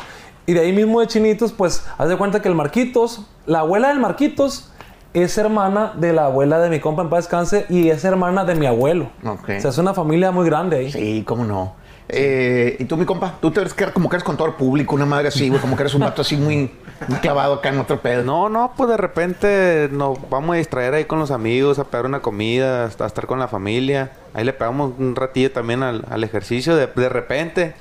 Y 0.46 0.54
de 0.54 0.60
ahí 0.60 0.72
mismo 0.72 1.00
de 1.00 1.08
Chinitos, 1.08 1.52
pues, 1.52 1.84
haz 1.98 2.08
de 2.08 2.16
cuenta 2.16 2.40
que 2.40 2.48
el 2.48 2.54
Marquitos, 2.54 3.26
la 3.44 3.58
abuela 3.60 3.88
del 3.88 3.98
Marquitos, 3.98 4.70
es 5.14 5.36
hermana 5.36 5.94
de 5.96 6.12
la 6.12 6.26
abuela 6.26 6.58
de 6.60 6.70
mi 6.70 6.80
compa 6.80 7.02
en 7.02 7.08
paz 7.10 7.24
descanse 7.24 7.66
y 7.68 7.88
es 7.90 8.04
hermana 8.04 8.44
de 8.44 8.54
mi 8.54 8.66
abuelo. 8.66 9.10
Ok. 9.26 9.48
O 9.56 9.60
sea, 9.60 9.70
es 9.70 9.78
una 9.78 9.94
familia 9.94 10.30
muy 10.30 10.46
grande 10.46 10.76
ahí. 10.78 10.92
Sí, 10.92 11.24
cómo 11.26 11.44
no. 11.44 11.74
Eh, 12.10 12.76
¿Y 12.78 12.84
tú, 12.86 12.96
mi 12.96 13.04
compa? 13.04 13.34
Tú 13.40 13.50
te 13.50 13.60
ves 13.60 13.74
que 13.74 13.86
como 13.92 14.08
que 14.08 14.16
eres 14.16 14.24
contador 14.24 14.56
público, 14.56 14.94
una 14.94 15.04
madre 15.06 15.28
así, 15.28 15.48
güey, 15.48 15.60
como 15.60 15.76
que 15.76 15.82
eres 15.82 15.94
un 15.94 16.00
vato 16.00 16.22
así 16.22 16.36
muy, 16.36 16.70
muy 17.06 17.18
clavado 17.18 17.54
acá 17.54 17.68
en 17.68 17.78
otro 17.78 18.00
pedo. 18.00 18.22
No, 18.24 18.48
no, 18.48 18.72
pues 18.76 18.88
de 18.88 18.96
repente 18.96 19.88
nos 19.92 20.18
vamos 20.30 20.54
a 20.54 20.56
distraer 20.58 20.94
ahí 20.94 21.04
con 21.04 21.18
los 21.18 21.30
amigos, 21.30 21.78
a 21.78 21.84
pegar 21.84 22.06
una 22.06 22.20
comida, 22.20 22.84
a 22.84 23.06
estar 23.06 23.26
con 23.26 23.38
la 23.38 23.46
familia. 23.48 24.12
Ahí 24.34 24.44
le 24.44 24.52
pegamos 24.52 24.92
un 24.98 25.16
ratillo 25.16 25.52
también 25.52 25.82
al, 25.82 26.04
al 26.10 26.24
ejercicio 26.24 26.76
de, 26.76 26.86
de 26.86 27.08
repente. 27.08 27.74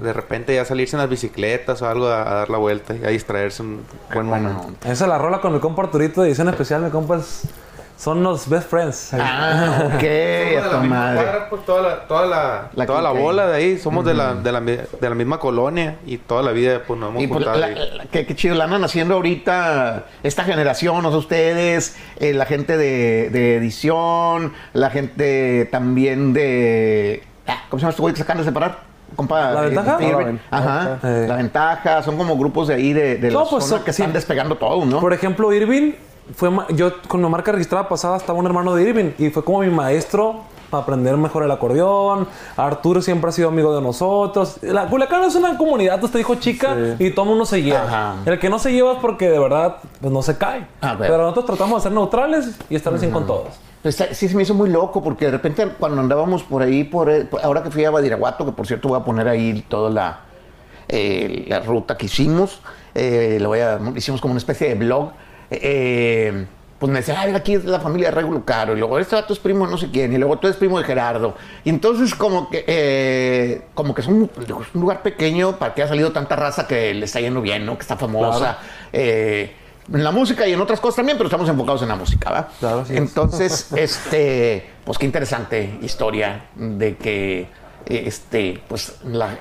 De 0.00 0.12
repente 0.12 0.54
ya 0.54 0.64
salirse 0.64 0.94
en 0.96 1.00
las 1.00 1.10
bicicletas 1.10 1.82
o 1.82 1.88
algo 1.88 2.06
a, 2.06 2.22
a 2.22 2.34
dar 2.34 2.50
la 2.50 2.58
vuelta 2.58 2.94
y 2.94 3.04
a 3.04 3.08
distraerse 3.08 3.62
un 3.62 3.82
buen 4.14 4.26
momento. 4.26 4.68
Esa 4.84 5.04
es 5.04 5.08
la 5.08 5.18
rola 5.18 5.40
con 5.40 5.52
mi 5.52 5.58
compa 5.58 5.82
Arturito 5.82 6.22
de 6.22 6.28
edición 6.28 6.48
especial. 6.48 6.82
Mi 6.82 6.90
compa 6.90 7.16
es- 7.16 7.42
son 8.00 8.22
los 8.22 8.48
best 8.48 8.70
friends. 8.70 9.12
Ah, 9.12 9.82
ok, 9.94 10.64
a 10.64 10.70
tu 10.70 10.86
madre. 10.86 11.26
pues, 11.50 11.66
toda 11.66 11.82
la, 11.82 12.08
toda 12.08 12.26
la, 12.26 12.70
La 12.74 12.86
toda 12.86 13.02
la 13.02 13.10
bola 13.10 13.46
de 13.48 13.56
ahí. 13.56 13.78
Somos 13.78 14.06
de, 14.06 14.14
la, 14.14 14.32
de, 14.34 14.52
la, 14.52 14.60
de 14.62 14.86
la 15.02 15.14
misma 15.14 15.38
colonia 15.38 15.98
y 16.06 16.16
toda 16.16 16.42
la 16.42 16.52
vida 16.52 16.80
pues 16.86 16.98
nos 16.98 17.10
hemos 17.10 17.22
Y 17.22 17.26
pues, 17.26 17.44
juntado 17.44 17.58
la- 17.58 17.66
ahí. 17.66 17.74
la- 17.98 18.06
qué, 18.06 18.24
qué 18.24 18.34
chido, 18.34 18.54
la 18.54 18.64
andan 18.64 18.82
haciendo 18.84 19.16
ahorita 19.16 20.04
esta 20.22 20.44
generación, 20.44 21.04
o 21.04 21.10
sea, 21.10 21.18
ustedes, 21.18 21.94
eh, 22.18 22.32
la 22.32 22.46
gente 22.46 22.78
de, 22.78 23.28
de 23.28 23.56
edición, 23.56 24.54
la 24.72 24.88
gente 24.88 25.68
también 25.70 26.32
de... 26.32 27.22
ah, 27.46 27.64
¿Cómo 27.68 27.80
se 27.80 27.82
llama 27.82 27.90
este 27.90 28.00
güey 28.02 28.14
que 28.14 28.18
se 28.18 28.22
acaban 28.22 28.38
de 28.38 28.44
separar? 28.48 28.78
Compa, 29.14 29.50
¿La 29.50 29.60
eh, 29.66 29.68
Ventaja? 29.70 29.98
Ajá, 30.50 30.98
Eh. 31.02 31.26
la 31.28 31.36
ventaja, 31.36 32.02
son 32.02 32.16
como 32.16 32.38
grupos 32.38 32.68
de 32.68 32.74
ahí 32.76 32.92
de, 32.94 33.16
de 33.16 33.30
No, 33.30 33.40
la 33.44 33.50
pues, 33.50 33.64
zona 33.64 33.76
son- 33.76 33.84
que 33.84 33.90
están 33.90 34.06
sí. 34.06 34.12
despegando 34.14 34.54
todo, 34.56 34.86
¿no? 34.86 35.00
Por 35.00 35.12
ejemplo, 35.12 35.52
Irving 35.52 35.92
fue 36.34 36.50
yo 36.70 37.00
con 37.08 37.22
la 37.22 37.28
marca 37.28 37.52
registrada 37.52 37.88
pasada 37.88 38.16
estaba 38.16 38.38
un 38.38 38.46
hermano 38.46 38.74
de 38.74 38.82
Irving 38.84 39.10
y 39.18 39.30
fue 39.30 39.44
como 39.44 39.60
mi 39.60 39.70
maestro 39.70 40.40
para 40.70 40.82
aprender 40.84 41.16
mejor 41.16 41.42
el 41.42 41.50
acordeón. 41.50 42.28
Arturo 42.56 43.02
siempre 43.02 43.28
ha 43.30 43.32
sido 43.32 43.48
amigo 43.48 43.74
de 43.74 43.82
nosotros. 43.82 44.58
La 44.62 44.86
Culiacán 44.86 45.24
es 45.24 45.34
una 45.34 45.58
comunidad, 45.58 46.02
usted 46.04 46.18
dijo 46.20 46.36
chica, 46.36 46.76
y 46.98 47.10
todo 47.10 47.24
el 47.24 47.28
mundo 47.30 47.44
se 47.44 47.60
lleva. 47.62 47.82
Ajá. 47.82 48.14
El 48.24 48.38
que 48.38 48.48
no 48.48 48.58
se 48.60 48.72
lleva 48.72 48.92
es 48.92 48.98
porque 49.00 49.28
de 49.28 49.38
verdad 49.38 49.78
pues, 50.00 50.12
no 50.12 50.22
se 50.22 50.38
cae. 50.38 50.66
Pero 50.98 51.18
nosotros 51.18 51.46
tratamos 51.46 51.82
de 51.82 51.88
ser 51.88 51.92
neutrales 51.92 52.56
y 52.70 52.76
estar 52.76 52.92
bien 52.96 53.10
con 53.12 53.26
todos. 53.26 53.48
Está- 53.82 54.12
sí 54.14 54.28
se 54.28 54.36
me 54.36 54.42
hizo 54.42 54.54
muy 54.54 54.68
loco 54.68 55.02
porque 55.02 55.24
de 55.24 55.30
repente 55.32 55.66
cuando 55.78 56.00
andábamos 56.00 56.42
por 56.44 56.62
ahí, 56.62 56.84
por, 56.84 57.10
eh, 57.10 57.24
por- 57.24 57.44
ahora 57.44 57.62
que 57.62 57.70
fui 57.70 57.84
a 57.84 57.90
Badiraguato, 57.90 58.44
que 58.44 58.52
por 58.52 58.66
cierto 58.66 58.88
voy 58.88 59.00
a 59.00 59.04
poner 59.04 59.26
ahí 59.26 59.64
toda 59.68 59.88
la, 59.90 60.20
eh, 60.88 61.46
la 61.48 61.60
ruta 61.60 61.96
que 61.96 62.06
hicimos, 62.06 62.60
eh, 62.94 63.38
lo 63.40 63.48
voy 63.48 63.60
a, 63.60 63.80
hicimos 63.96 64.20
como 64.20 64.32
una 64.32 64.38
especie 64.38 64.68
de 64.68 64.74
blog, 64.74 65.10
eh, 65.50 66.46
pues 66.78 66.90
me 66.90 67.00
decía, 67.00 67.20
ay, 67.20 67.34
aquí 67.34 67.54
es 67.54 67.64
la 67.66 67.78
familia 67.80 68.08
de 68.08 68.14
Regulo 68.16 68.42
Caro, 68.44 68.74
y 68.74 68.78
luego 68.78 68.98
este 68.98 69.14
vato 69.14 69.32
es 69.34 69.38
primo 69.38 69.66
de 69.66 69.70
no 69.72 69.76
sé 69.78 69.90
quién, 69.92 70.12
y 70.14 70.16
luego 70.18 70.38
tú 70.38 70.46
eres 70.46 70.56
primo 70.56 70.78
de 70.78 70.84
Gerardo. 70.84 71.34
Y 71.64 71.68
entonces 71.68 72.14
como 72.14 72.48
que, 72.48 72.64
eh, 72.66 73.62
como 73.74 73.94
que 73.94 74.00
es 74.00 74.06
un, 74.06 74.30
es 74.40 74.50
un 74.74 74.80
lugar 74.80 75.02
pequeño 75.02 75.56
para 75.56 75.74
que 75.74 75.82
haya 75.82 75.88
salido 75.90 76.12
tanta 76.12 76.36
raza 76.36 76.66
que 76.66 76.94
le 76.94 77.04
está 77.04 77.20
yendo 77.20 77.42
bien, 77.42 77.66
¿no? 77.66 77.76
Que 77.76 77.82
está 77.82 77.96
famosa. 77.96 78.38
Claro. 78.38 78.58
eh, 78.94 79.52
en 79.92 80.04
la 80.04 80.12
música 80.12 80.46
y 80.46 80.52
en 80.52 80.60
otras 80.60 80.78
cosas 80.78 80.96
también, 80.96 81.18
pero 81.18 81.26
estamos 81.26 81.48
enfocados 81.48 81.82
en 81.82 81.88
la 81.88 81.96
música, 81.96 82.30
¿va? 82.30 82.48
Claro, 82.60 82.82
es. 82.82 82.90
Entonces, 82.92 83.72
este, 83.76 84.64
pues 84.84 84.96
qué 84.98 85.04
interesante 85.04 85.78
historia 85.82 86.44
de 86.54 86.96
que, 86.96 87.48
este, 87.86 88.60
pues, 88.68 88.98
la- 89.04 89.36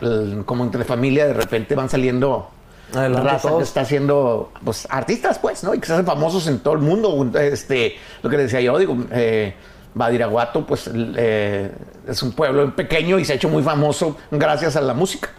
como 0.46 0.64
entre 0.64 0.84
familia 0.86 1.28
de 1.28 1.34
repente 1.34 1.76
van 1.76 1.88
saliendo 1.88 2.50
Adelante 2.94 3.30
raza 3.30 3.48
que 3.48 3.48
todos. 3.50 3.64
está 3.64 3.82
haciendo, 3.82 4.52
pues, 4.64 4.88
artistas, 4.90 5.40
pues, 5.40 5.64
¿no? 5.64 5.74
Y 5.74 5.80
que 5.80 5.88
se 5.88 5.94
hacen 5.94 6.06
famosos 6.06 6.48
en 6.48 6.60
todo 6.60 6.74
el 6.74 6.80
mundo. 6.80 7.30
Este, 7.40 7.96
lo 8.24 8.30
que 8.30 8.38
le 8.38 8.44
decía 8.44 8.62
yo, 8.62 8.78
digo, 8.78 8.98
eh, 9.12 9.54
Badiraguato, 9.94 10.66
pues, 10.66 10.90
eh, 10.94 11.72
es 12.08 12.24
un 12.24 12.32
pueblo 12.32 12.76
pequeño 12.76 13.20
y 13.20 13.26
se 13.26 13.34
ha 13.34 13.36
hecho 13.36 13.50
muy 13.50 13.64
famoso 13.64 14.18
gracias 14.32 14.76
a 14.76 14.82
la 14.82 14.94
música, 14.94 15.30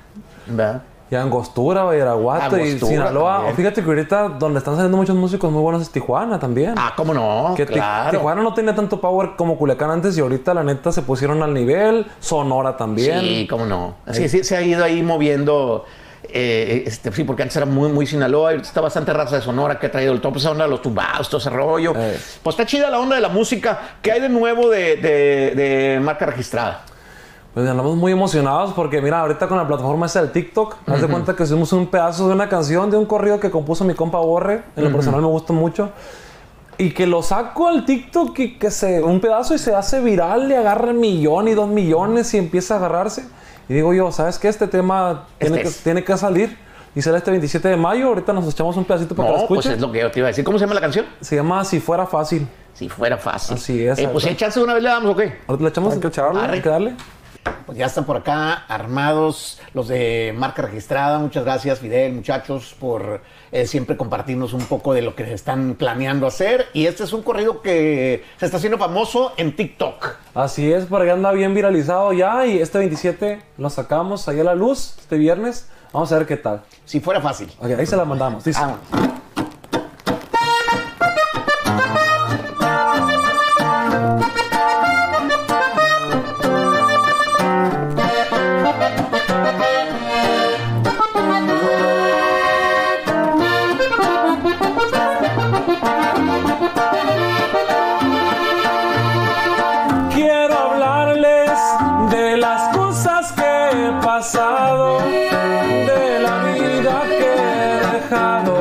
¿verdad? 0.46 0.82
Y 1.10 1.16
Angostura, 1.16 1.82
Badiraguato 1.82 2.56
y 2.56 2.78
Sinaloa. 2.78 3.34
también. 3.36 3.56
Fíjate 3.56 3.82
que 3.82 3.88
ahorita 3.88 4.28
donde 4.28 4.58
están 4.58 4.76
saliendo 4.76 4.96
muchos 4.96 5.16
músicos 5.16 5.50
muy 5.50 5.60
buenos 5.60 5.82
es 5.82 5.90
Tijuana 5.90 6.38
también. 6.38 6.74
Ah, 6.76 6.92
¿cómo 6.96 7.12
no? 7.12 7.54
Que 7.56 7.66
claro. 7.66 8.12
Tijuana 8.12 8.42
no 8.42 8.54
tenía 8.54 8.76
tanto 8.76 9.00
power 9.00 9.30
como 9.36 9.58
Culiacán 9.58 9.90
antes 9.90 10.16
y 10.16 10.20
ahorita 10.20 10.54
la 10.54 10.62
neta 10.62 10.92
se 10.92 11.02
pusieron 11.02 11.42
al 11.42 11.52
nivel. 11.52 12.06
Sonora 12.20 12.76
también. 12.76 13.20
Sí, 13.20 13.46
cómo 13.50 13.66
no. 13.66 13.94
Sí, 14.12 14.28
sí, 14.28 14.44
se 14.44 14.56
ha 14.56 14.62
ido 14.62 14.84
ahí 14.84 15.02
moviendo. 15.02 15.84
Eh, 16.24 16.84
este, 16.86 17.10
sí, 17.12 17.24
porque 17.24 17.42
antes 17.42 17.56
era 17.56 17.66
muy, 17.66 17.88
muy 17.90 18.06
Sinaloa, 18.06 18.52
está 18.54 18.80
bastante 18.80 19.12
raza 19.12 19.36
de 19.36 19.42
Sonora 19.42 19.78
que 19.78 19.86
ha 19.86 19.90
traído 19.90 20.12
el 20.12 20.20
top, 20.20 20.36
esa 20.36 20.50
onda 20.50 20.64
de 20.64 20.70
los 20.70 20.82
tumbados, 20.82 21.28
todo 21.28 21.40
ese 21.40 21.50
rollo. 21.50 21.92
Eh. 21.96 22.18
Pues 22.42 22.54
está 22.54 22.66
chida 22.66 22.90
la 22.90 22.98
onda 23.00 23.16
de 23.16 23.22
la 23.22 23.28
música. 23.30 23.78
¿Qué 24.02 24.12
hay 24.12 24.20
de 24.20 24.28
nuevo 24.28 24.68
de, 24.68 24.96
de- 24.96 25.54
de 25.54 26.00
marca 26.00 26.26
registrada? 26.26 26.84
Pues 27.52 27.68
andamos 27.68 27.96
muy 27.96 28.12
emocionados 28.12 28.72
porque 28.74 29.02
mira, 29.02 29.20
ahorita 29.20 29.48
con 29.48 29.58
la 29.58 29.66
plataforma 29.66 30.06
esa 30.06 30.22
del 30.22 30.30
TikTok, 30.30 30.76
haz 30.86 31.00
de 31.02 31.08
cuenta 31.08 31.34
que 31.34 31.42
hicimos 31.42 31.72
un 31.72 31.88
pedazo 31.88 32.28
de 32.28 32.34
una 32.34 32.48
canción, 32.48 32.90
de 32.92 32.96
un 32.96 33.06
corrido 33.06 33.40
que 33.40 33.50
compuso 33.50 33.84
mi 33.84 33.94
compa 33.94 34.18
Borre. 34.18 34.62
En 34.76 34.84
lo 34.84 34.92
personal 34.92 35.20
me 35.20 35.26
gusta 35.26 35.52
mucho. 35.52 35.90
Y 36.78 36.92
que 36.92 37.06
lo 37.08 37.22
saco 37.24 37.66
al 37.66 37.84
TikTok 37.84 38.38
y 38.38 38.54
que 38.56 38.70
se, 38.70 39.02
un 39.02 39.20
pedazo 39.20 39.54
y 39.54 39.58
se 39.58 39.74
hace 39.74 40.00
viral 40.00 40.48
y 40.50 40.54
agarra 40.54 40.90
un 40.90 41.00
millón 41.00 41.48
y 41.48 41.54
dos 41.54 41.68
millones 41.68 42.32
y 42.34 42.38
empieza 42.38 42.74
a 42.74 42.76
agarrarse. 42.78 43.24
Y 43.70 43.74
digo 43.74 43.94
yo, 43.94 44.10
¿sabes 44.10 44.36
qué? 44.40 44.48
Este 44.48 44.66
tema 44.66 45.26
tiene, 45.38 45.58
Este 45.58 45.62
que, 45.62 45.68
es. 45.68 45.82
tiene 45.84 46.02
que 46.04 46.16
salir. 46.16 46.58
Y 46.92 47.02
sale 47.02 47.18
este 47.18 47.30
27 47.30 47.68
de 47.68 47.76
mayo. 47.76 48.08
Ahorita 48.08 48.32
nos 48.32 48.52
echamos 48.52 48.76
un 48.76 48.84
pedacito 48.84 49.14
para 49.14 49.28
que 49.28 49.34
lo 49.36 49.40
No, 49.42 49.46
pues 49.46 49.60
escuchen. 49.60 49.76
es 49.76 49.80
lo 49.80 49.92
que 49.92 50.00
yo 50.00 50.10
te 50.10 50.18
iba 50.18 50.26
a 50.26 50.30
decir. 50.32 50.44
¿Cómo 50.44 50.58
se 50.58 50.64
llama 50.64 50.74
la 50.74 50.80
canción? 50.80 51.06
Se 51.20 51.36
llama 51.36 51.64
Si 51.64 51.78
Fuera 51.78 52.04
Fácil. 52.04 52.48
Si 52.74 52.88
fuera 52.88 53.16
fácil. 53.16 53.54
Así 53.54 53.86
es, 53.86 53.98
Eh, 54.00 54.08
pues 54.10 54.24
si 54.24 54.34
de 54.34 54.60
una 54.64 54.74
vez 54.74 54.82
le 54.82 54.88
damos, 54.88 55.12
¿o 55.12 55.16
qué? 55.16 55.38
Ahorita 55.46 55.62
le 55.62 55.68
echamos. 55.70 55.94
Hay 55.94 56.00
que 56.00 56.08
echarle. 56.08 56.40
Hay 56.40 56.60
que 56.60 56.68
darle. 56.68 56.94
Pues 57.64 57.78
ya 57.78 57.86
están 57.86 58.04
por 58.06 58.16
acá 58.16 58.64
armados 58.66 59.60
los 59.72 59.86
de 59.86 60.34
marca 60.36 60.62
registrada. 60.62 61.20
Muchas 61.20 61.44
gracias, 61.44 61.78
Fidel, 61.78 62.12
muchachos, 62.12 62.74
por 62.80 63.20
eh, 63.52 63.66
siempre 63.66 63.96
compartirnos 63.96 64.52
un 64.52 64.64
poco 64.64 64.94
de 64.94 65.02
lo 65.02 65.14
que 65.14 65.32
están 65.32 65.74
planeando 65.74 66.26
hacer. 66.26 66.66
Y 66.72 66.86
este 66.86 67.04
es 67.04 67.12
un 67.12 67.22
corrido 67.22 67.62
que 67.62 68.24
se 68.38 68.46
está 68.46 68.58
haciendo 68.58 68.78
famoso 68.78 69.32
en 69.36 69.56
TikTok. 69.56 70.16
Así 70.34 70.72
es, 70.72 70.86
porque 70.86 71.10
anda 71.10 71.32
bien 71.32 71.54
viralizado 71.54 72.12
ya 72.12 72.46
y 72.46 72.58
este 72.58 72.78
27 72.78 73.42
lo 73.58 73.70
sacamos 73.70 74.28
ahí 74.28 74.40
a 74.40 74.44
la 74.44 74.54
luz, 74.54 74.94
este 75.00 75.18
viernes. 75.18 75.68
Vamos 75.92 76.12
a 76.12 76.18
ver 76.18 76.26
qué 76.26 76.36
tal. 76.36 76.62
Si 76.84 77.00
fuera 77.00 77.20
fácil. 77.20 77.50
Ok, 77.58 77.70
ahí 77.78 77.86
se 77.86 77.96
la 77.96 78.04
mandamos. 78.04 78.44
Dice. 78.44 78.60
Quiero 78.60 79.19
de 104.32 106.20
la 106.20 106.44
vida 106.44 107.02
que 107.08 107.16
he 107.16 107.94
dejado, 107.94 108.54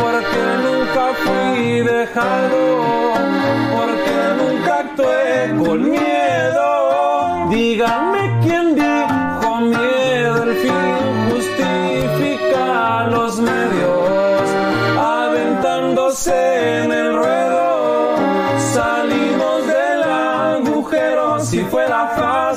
porque 0.00 0.42
nunca 0.64 1.14
fui 1.22 1.80
dejado, 1.82 2.60
porque 3.76 4.16
nunca 4.36 4.78
actué 4.80 5.54
con 5.64 5.90
miedo. 5.90 6.17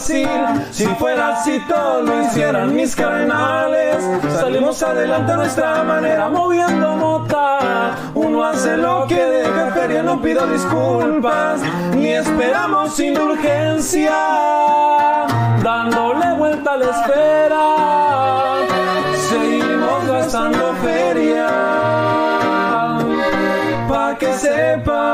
Fácil, 0.02 0.28
si 0.72 0.86
fuera 0.96 1.34
así 1.34 1.60
todo 1.68 2.02
lo 2.02 2.22
hicieran 2.22 2.74
mis 2.76 2.96
carnales. 2.96 3.98
Salimos 4.40 4.82
adelante 4.82 5.32
a 5.32 5.36
nuestra 5.36 5.84
manera, 5.84 6.28
moviendo 6.30 6.96
mota. 6.96 7.96
Uno 8.16 8.44
hace 8.44 8.78
lo 8.78 9.06
que 9.08 9.16
deja 9.16 9.72
feria, 9.72 10.02
no 10.04 10.22
pido 10.22 10.48
disculpas, 10.48 11.62
ni 11.96 12.14
esperamos 12.14 13.00
indulgencia. 13.00 14.12
Dándole 15.64 16.34
vuelta 16.38 16.74
a 16.74 16.78
la 16.78 16.86
esfera, 16.86 17.76
seguimos 19.30 20.08
gastando 20.08 20.74
feria 20.82 21.48
pa' 23.88 24.16
que 24.18 24.34
sepan. 24.34 25.12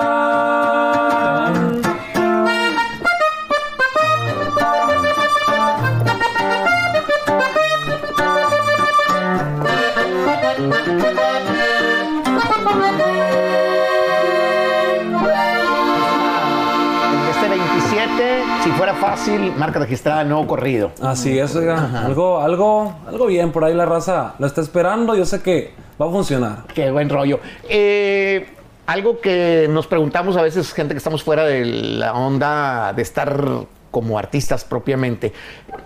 Fácil, 19.00 19.54
marca 19.58 19.80
registrada, 19.80 20.24
no 20.24 20.46
corrido. 20.48 20.92
Así 21.02 21.38
es, 21.38 21.56
oiga. 21.56 22.04
Algo, 22.06 22.42
algo, 22.42 22.96
algo 23.08 23.28
bien. 23.28 23.52
Por 23.52 23.64
ahí 23.64 23.74
la 23.74 23.86
raza 23.86 24.36
lo 24.40 24.48
está 24.48 24.62
esperando. 24.62 25.16
Yo 25.16 25.26
sé 25.26 25.42
que 25.42 25.74
va 26.02 26.08
a 26.08 26.10
funcionar. 26.10 26.66
Qué 26.74 26.92
buen 26.92 27.10
rollo. 27.10 27.40
Eh, 27.70 28.48
algo 28.86 29.20
que 29.20 29.68
nos 29.70 29.88
preguntamos 29.88 30.38
a 30.38 30.42
veces, 30.42 30.74
gente 30.74 30.94
que 30.94 30.98
estamos 30.98 31.24
fuera 31.24 31.44
de 31.44 31.66
la 31.66 32.14
onda 32.14 32.94
de 32.94 33.02
estar 33.02 33.66
como 33.92 34.20
artistas 34.20 34.64
propiamente. 34.66 35.34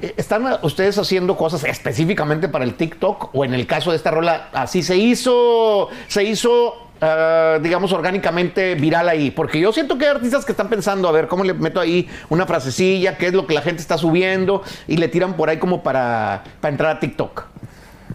eh, 0.01 0.13
¿Están 0.18 0.46
ustedes 0.63 0.98
haciendo 0.98 1.36
cosas 1.38 1.63
específicamente 1.63 2.48
para 2.48 2.63
el 2.65 2.75
TikTok? 2.75 3.34
O 3.34 3.46
en 3.46 3.53
el 3.53 3.68
caso 3.68 3.91
de 3.91 3.98
esta 3.98 4.12
rola, 4.12 4.50
así 4.53 4.84
se 4.84 4.98
hizo, 4.98 5.89
se 6.08 6.24
hizo, 6.24 6.90
ah, 7.01 7.60
digamos, 7.62 7.91
orgánicamente 7.91 8.75
viral 8.75 9.10
ahí. 9.10 9.31
Porque 9.31 9.60
yo 9.60 9.74
siento 9.74 9.98
que 9.98 10.05
hay 10.05 10.12
artistas 10.12 10.46
que 10.46 10.53
están 10.53 10.70
pensando, 10.70 11.08
a 11.08 11.12
ver, 11.12 11.27
¿cómo 11.27 11.43
le 11.43 11.53
meto 11.53 11.79
ahí 11.79 12.08
una 12.29 12.46
frasecilla? 12.46 13.17
¿Qué 13.17 13.27
es 13.27 13.34
lo 13.34 13.48
que 13.48 13.53
la 13.53 13.62
gente 13.62 13.81
está 13.81 13.98
subiendo? 13.98 14.63
Y 14.88 14.98
le 14.98 15.08
tiran 15.08 15.34
por 15.34 15.50
ahí 15.50 15.58
como 15.58 15.84
para, 15.84 16.43
para 16.60 16.72
entrar 16.72 16.96
a 16.96 17.00
TikTok. 17.00 17.46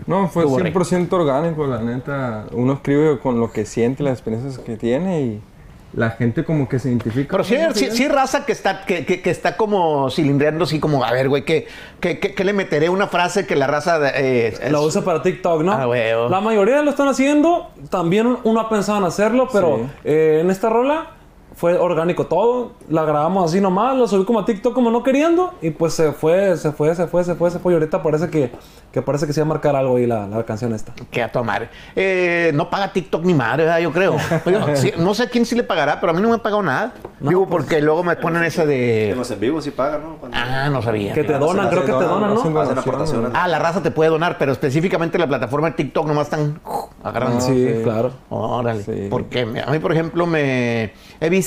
No, 0.06 0.28
fue 0.28 0.44
Estuvo 0.44 0.58
rico. 0.58 0.80
100% 0.80 1.12
orgánico, 1.12 1.66
la 1.66 1.80
neta. 1.80 2.46
Uno 2.52 2.74
escribe 2.74 3.18
con 3.18 3.40
lo 3.40 3.50
que 3.50 3.66
siente, 3.66 4.02
las 4.02 4.14
experiencias 4.14 4.58
que 4.58 4.76
tiene 4.76 5.22
y 5.22 5.42
la 5.96 6.10
gente 6.10 6.44
como 6.44 6.68
que 6.68 6.78
se 6.78 6.88
identifica. 6.88 7.32
Pero 7.32 7.42
sí, 7.42 7.56
con 7.56 7.74
sí, 7.74 7.88
sí 7.90 8.06
raza 8.06 8.44
que 8.46 8.52
está, 8.52 8.84
que, 8.84 9.04
que- 9.04 9.22
que 9.22 9.30
está 9.30 9.56
como 9.56 10.10
cilindreando 10.10 10.64
así 10.64 10.78
como, 10.78 11.02
a 11.02 11.10
ver, 11.10 11.28
güey, 11.28 11.44
¿qué, 11.44 11.66
qué, 12.00 12.20
qué- 12.20 12.34
qué 12.34 12.44
le 12.44 12.52
meteré 12.52 12.88
una 12.90 13.08
frase 13.08 13.46
que 13.46 13.56
la 13.56 13.66
raza 13.66 13.98
eh, 14.14 14.54
es- 14.60 14.70
Lo 14.70 14.82
usa 14.82 15.02
para 15.02 15.22
TikTok, 15.22 15.62
¿no? 15.62 15.72
Ah. 15.72 15.86
La 16.30 16.40
mayoría 16.40 16.82
lo 16.82 16.90
están 16.90 17.08
haciendo. 17.08 17.70
También 17.90 18.36
uno 18.44 18.60
ha 18.60 18.68
pensado 18.68 18.98
en 18.98 19.04
hacerlo, 19.04 19.48
pero 19.52 19.76
Sí. 19.78 19.82
eh, 20.04 20.38
en 20.42 20.50
esta 20.50 20.68
rola 20.68 21.12
fue 21.56 21.76
orgánico 21.78 22.26
todo. 22.26 22.72
La 22.88 23.04
grabamos 23.04 23.50
así 23.50 23.60
nomás, 23.62 23.96
lo 23.96 24.06
subí 24.06 24.24
como 24.24 24.40
a 24.40 24.44
TikTok 24.44 24.74
como 24.74 24.90
no 24.90 25.02
queriendo. 25.02 25.54
Y 25.62 25.70
pues 25.70 25.94
se 25.94 26.12
fue, 26.12 26.56
se 26.58 26.70
fue, 26.70 26.94
se 26.94 27.06
fue, 27.06 27.24
se 27.24 27.34
fue, 27.34 27.50
se 27.50 27.58
fue. 27.58 27.72
Y 27.72 27.74
ahorita 27.74 28.02
parece 28.02 28.28
que, 28.28 28.52
que 28.92 29.00
parece 29.00 29.26
que 29.26 29.32
se 29.32 29.40
va 29.40 29.46
a 29.46 29.48
marcar 29.48 29.74
algo 29.74 29.96
ahí 29.96 30.06
la, 30.06 30.26
la 30.28 30.44
canción 30.44 30.74
esta. 30.74 30.92
que 31.10 31.22
a 31.22 31.32
tu 31.32 31.42
madre. 31.42 31.70
Eh, 31.96 32.50
no 32.54 32.68
paga 32.68 32.92
TikTok 32.92 33.24
ni 33.24 33.32
madre, 33.32 33.64
¿verdad? 33.64 33.78
yo 33.80 33.90
creo. 33.90 34.16
Sí, 34.76 34.92
no 34.98 35.14
sé 35.14 35.22
a 35.24 35.28
quién 35.30 35.46
sí 35.46 35.54
le 35.54 35.62
pagará, 35.62 35.98
pero 35.98 36.10
a 36.12 36.14
mí 36.14 36.20
no 36.20 36.28
me 36.28 36.34
han 36.34 36.40
pagado 36.40 36.62
nada. 36.62 36.92
Digo, 37.20 37.48
porque 37.48 37.80
luego 37.80 38.04
me 38.04 38.16
ponen 38.16 38.44
ese 38.44 38.62
En 38.62 38.68
de... 38.68 39.14
los 39.16 39.30
en 39.30 39.40
vivo 39.40 39.60
sí 39.62 39.70
pagan, 39.70 40.02
¿no? 40.02 40.16
Cuando- 40.16 40.36
Ah, 40.38 40.68
no 40.68 40.82
sabía. 40.82 41.14
Que 41.14 41.24
te 41.24 41.32
hacen- 41.34 41.40
donan, 41.40 41.68
creo 41.70 41.80
que 41.82 41.86
te 41.92 41.92
hacen 41.96 42.08
donan, 42.08 42.34
¿no? 42.34 42.40
hacen 42.40 42.56
Hacen 42.58 42.78
aportaciones. 42.78 43.30
Ah, 43.34 43.48
la 43.48 43.58
raza 43.58 43.82
te 43.82 43.90
puede 43.90 44.10
donar, 44.10 44.36
pero 44.38 44.52
específicamente 44.52 45.16
la 45.18 45.26
plataforma 45.26 45.70
de 45.70 45.76
TikTok 45.76 46.06
nomás 46.06 46.24
están 46.26 46.60
uh, 46.66 47.06
agarrando. 47.06 47.40
sí, 47.40 47.66
sí. 47.76 47.82
claro. 47.82 48.10
Órale. 48.28 48.82
Sí. 48.82 49.06
Porque 49.08 49.40
a 49.66 49.70
mí, 49.70 49.78
por 49.78 49.92
ejemplo, 49.92 50.26
me 50.26 50.92
he 51.20 51.28
visto 51.30 51.45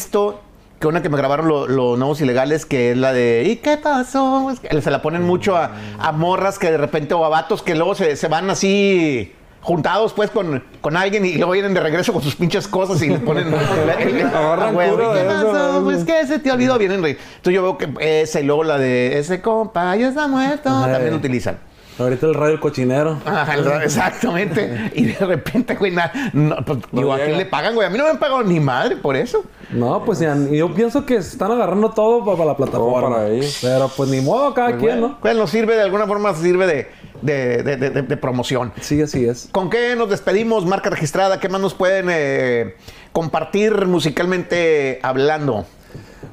que 0.79 0.87
una 0.87 1.01
que 1.01 1.09
me 1.09 1.17
grabaron 1.17 1.47
lo- 1.47 1.67
los 1.67 1.97
nuevos 1.97 2.21
ilegales, 2.21 2.65
que 2.65 2.91
es 2.91 2.97
la 2.97 3.11
de 3.11 3.43
¿y 3.47 3.57
qué 3.57 3.77
pasó? 3.77 4.49
Es 4.51 4.59
que 4.61 4.81
se 4.81 4.91
la 4.91 5.01
ponen 5.01 5.23
mucho 5.23 5.57
a, 5.57 5.71
a 5.99 6.11
morras 6.13 6.57
que 6.57 6.71
de 6.71 6.77
repente 6.77 7.13
o 7.13 7.25
a 7.25 7.29
vatos 7.29 7.61
que 7.61 7.75
luego 7.75 7.95
se, 7.95 8.15
se 8.15 8.27
van 8.29 8.49
así 8.49 9.33
juntados 9.61 10.13
pues 10.13 10.29
con, 10.31 10.63
con 10.79 10.95
alguien 10.95 11.25
y 11.25 11.33
luego 11.35 11.51
vienen 11.51 11.73
de 11.73 11.81
regreso 11.81 12.13
con 12.13 12.21
sus 12.21 12.33
pinches 12.35 12.65
cosas 12.65 13.01
y 13.01 13.09
le 13.09 13.19
ponen 13.19 13.53
Agarran 14.33 14.69
a 14.73 14.77
huevo, 14.77 14.95
cura 14.95 15.09
¿y 15.15 15.17
qué 15.19 15.25
pasó? 15.25 15.81
Pues 15.83 16.03
que 16.05 16.25
se 16.27 16.39
te 16.39 16.49
olvidó, 16.51 16.77
vienen 16.77 17.03
Entonces 17.05 17.53
yo 17.53 17.61
veo 17.61 17.77
que 17.77 17.89
esa 18.21 18.39
y 18.39 18.43
luego 18.45 18.63
la 18.63 18.77
de 18.77 19.19
ese 19.19 19.41
compa 19.41 19.95
ya 19.97 20.07
está 20.07 20.27
muerto, 20.27 20.69
Ay. 20.73 20.91
también 20.93 21.11
lo 21.11 21.17
utilizan. 21.17 21.57
Ahorita 21.99 22.25
el 22.27 22.33
radio 22.33 22.53
el 22.55 22.59
cochinero. 22.59 23.17
Ajá, 23.25 23.55
exactamente. 23.83 24.91
Y 24.95 25.05
de 25.07 25.25
repente, 25.25 25.75
güey, 25.75 25.91
na- 25.91 26.11
no, 26.33 26.55
pues, 26.65 26.79
digo, 26.91 27.13
¿a 27.13 27.17
quién 27.17 27.37
le 27.37 27.45
pagan, 27.45 27.75
güey? 27.75 27.87
A 27.87 27.89
mí 27.89 27.97
no 27.97 28.05
me 28.05 28.11
han 28.11 28.19
pagado 28.19 28.41
ni 28.43 28.59
madre 28.59 28.95
por 28.95 29.15
eso. 29.15 29.43
No, 29.71 30.03
pues 30.05 30.19
ya, 30.19 30.35
yo 30.51 30.73
pienso 30.73 31.05
que 31.05 31.15
están 31.17 31.51
agarrando 31.51 31.89
todo 31.91 32.25
para, 32.25 32.45
la 32.45 32.57
plataforma. 32.57 33.17
Para 33.17 33.27
ellos. 33.29 33.59
Pero 33.61 33.89
pues 33.95 34.09
ni 34.09 34.21
modo, 34.21 34.53
cada 34.53 34.77
quien, 34.77 35.01
¿no? 35.01 35.19
Pues 35.21 35.35
nos 35.35 35.49
sirve, 35.49 35.75
de 35.75 35.81
alguna 35.83 36.07
forma 36.07 36.33
sirve 36.33 36.65
de, 36.65 36.87
de, 37.21 37.63
de- 37.63 37.77
de- 37.77 37.89
de- 37.91 38.01
de 38.01 38.17
promoción. 38.17 38.71
Sí, 38.81 39.01
así 39.01 39.25
es. 39.25 39.49
¿Con 39.51 39.69
qué 39.69 39.95
nos 39.95 40.09
despedimos, 40.09 40.65
marca 40.65 40.89
registrada? 40.89 41.39
¿Qué 41.39 41.49
más 41.49 41.61
nos 41.61 41.73
pueden 41.75 42.07
eh, 42.09 42.75
compartir 43.11 43.85
musicalmente 43.85 44.99
hablando? 45.03 45.65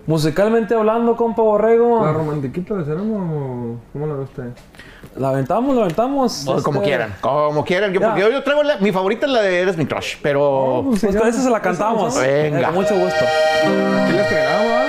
Musicalmente 0.07 0.75
hablando, 0.75 1.17
compa 1.17 1.43
Borrego. 1.43 2.05
¿La 2.05 2.13
romantiquita 2.13 2.75
de 2.75 2.85
Ceramo 2.85 3.17
o 3.17 3.77
cómo 3.93 4.07
la 4.07 4.15
ve 4.15 4.23
usted? 4.23 4.45
La 5.17 5.31
aventamos, 5.31 5.75
la 5.75 5.83
aventamos. 5.83 6.47
O 6.47 6.63
como 6.63 6.79
este, 6.79 6.91
quieran, 6.91 7.15
como 7.21 7.65
quieran. 7.65 7.93
Yo, 7.93 8.00
porque 8.00 8.21
yo, 8.21 8.30
yo 8.30 8.43
traigo 8.45 8.63
la- 8.63 8.76
mi 8.78 8.93
favorita 8.93 9.26
es 9.26 9.33
la 9.33 9.43
de 9.43 9.61
Eres 9.61 9.76
mi 9.76 9.87
crush, 9.87 10.17
pero... 10.23 10.85
Pues 10.91 11.00
con 11.17 11.26
esa 11.28 11.43
se 11.43 11.50
la 11.50 11.61
cantamos. 11.61 12.17
Venga. 12.19 12.61
Eh, 12.61 12.65
con 12.65 12.75
mucho 12.75 12.95
gusto. 12.97 13.25
¿Qué 14.07 14.13
le 14.13 14.23
estrenaba? 14.23 14.83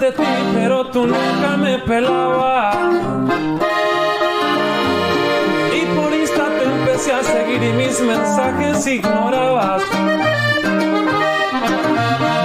De 0.00 0.12
ti, 0.12 0.22
pero 0.54 0.86
tú 0.86 1.06
nunca 1.06 1.56
me 1.56 1.78
pelabas. 1.78 2.76
Y 5.74 5.84
por 5.96 6.12
Insta 6.12 6.46
te 6.48 6.64
empecé 6.64 7.12
a 7.12 7.22
seguir 7.22 7.62
y 7.62 7.72
mis 7.72 8.00
mensajes 8.00 8.86
ignorabas. 8.86 9.82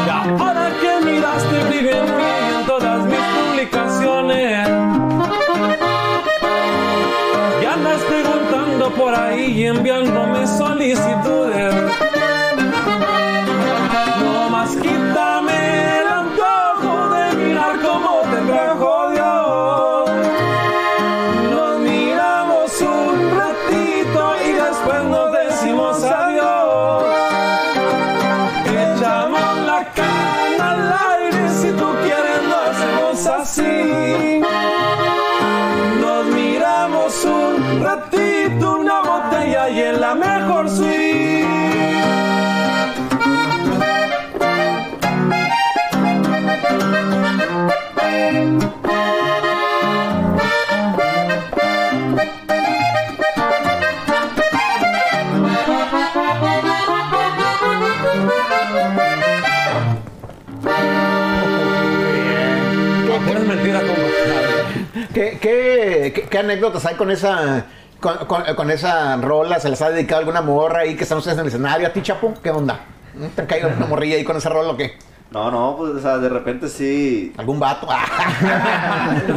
Y 0.06 0.10
ahora 0.10 0.72
que 0.82 1.06
miraste 1.06 1.64
brillo 1.70 1.92
en 1.92 2.18
mí 2.18 2.32
en 2.60 2.66
todas 2.66 3.06
mis 3.06 3.26
publicaciones. 3.38 4.68
Y 7.62 7.66
andas 7.66 8.02
preguntando 8.02 8.90
por 8.92 9.16
ahí 9.16 9.52
y 9.52 9.66
enviándome 9.68 10.46
solicitudes. 10.48 11.76
No 14.24 14.50
más 14.50 14.76
quítame 14.76 16.07
mentira, 63.48 63.80
compa. 63.82 64.02
¿Qué, 65.14 65.38
qué, 65.42 66.12
qué- 66.16 66.28
qué 66.30 66.38
anécdotas 66.38 66.86
hay 66.86 66.96
con 66.96 67.12
esa, 67.12 67.66
con, 68.00 68.18
con- 68.26 68.44
con 68.56 68.72
esa 68.72 69.16
rola? 69.18 69.60
¿Se 69.60 69.70
les 69.70 69.82
ha 69.82 69.90
dedicado 69.90 70.20
alguna 70.20 70.42
morra 70.42 70.82
ahí 70.82 70.96
que 70.96 71.04
están 71.04 71.18
ustedes 71.18 71.38
en 71.38 71.42
el 71.42 71.48
escenario? 71.48 71.88
¿A 71.88 71.92
ti, 71.94 72.02
Chapo? 72.02 72.34
¿Qué 72.42 72.50
onda? 72.52 72.80
¿No 73.16 73.28
¿Te 73.30 73.42
ha 73.42 73.48
caído 73.48 73.70
una 73.76 73.86
morrilla 73.88 74.16
ahí 74.16 74.24
con 74.24 74.38
esa 74.38 74.50
rola 74.50 74.70
o 74.72 74.78
qué? 74.78 74.98
No, 75.32 75.52
no, 75.52 75.76
pues, 75.78 75.92
o 75.94 76.00
sea, 76.00 76.18
de 76.20 76.30
repente 76.30 76.70
sí. 76.70 77.34
¿Algún 77.38 77.60
vato? 77.60 77.88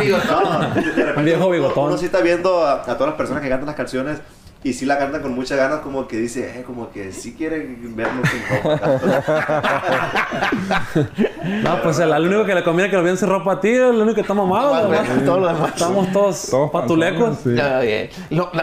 Digo, 0.01 0.18
No, 0.31 0.61
de 0.75 0.81
repente 1.05 1.23
Viejo 1.23 1.40
uno- 1.46 1.51
bigotón. 1.51 1.85
Uno 1.88 1.96
sí 1.99 2.05
está 2.07 2.20
viendo 2.20 2.64
a, 2.64 2.75
a 2.83 2.85
todas 2.85 3.07
las 3.09 3.14
personas 3.14 3.42
que 3.42 3.49
cantan 3.49 3.66
las 3.66 3.75
canciones 3.77 4.20
y 4.62 4.75
sí 4.75 4.85
la 4.85 4.99
cantan 4.99 5.23
con 5.23 5.35
muchas 5.35 5.57
ganas, 5.57 5.81
como 5.81 6.07
que 6.07 6.18
dice, 6.18 6.61
eh, 6.61 6.64
como 6.64 6.90
que 6.90 7.12
sí 7.12 7.35
quieren 7.35 7.96
vernos 7.96 8.29
en 8.33 8.62
ropa. 8.62 9.01
No, 11.62 11.83
pues 11.83 11.99
el, 11.99 12.12
el 12.12 12.27
único 12.27 12.44
que 12.44 12.55
le 12.55 12.62
conviene 12.62 12.90
que 12.90 12.96
lo 12.96 13.03
vean 13.03 13.16
sin 13.16 13.29
ropa 13.29 13.55
a 13.55 13.61
ti, 13.61 13.70
el 13.70 13.96
único 13.96 14.14
que 14.14 14.20
está 14.20 14.35
mamado. 14.35 14.73
Más, 14.73 14.83
lo 14.83 14.88
güey, 14.88 15.01
demás-. 15.55 15.70
Estamos 15.75 16.12
todos 16.12 16.46
Todos 16.51 16.70
patulecos. 16.70 17.38
sí. 17.42 17.57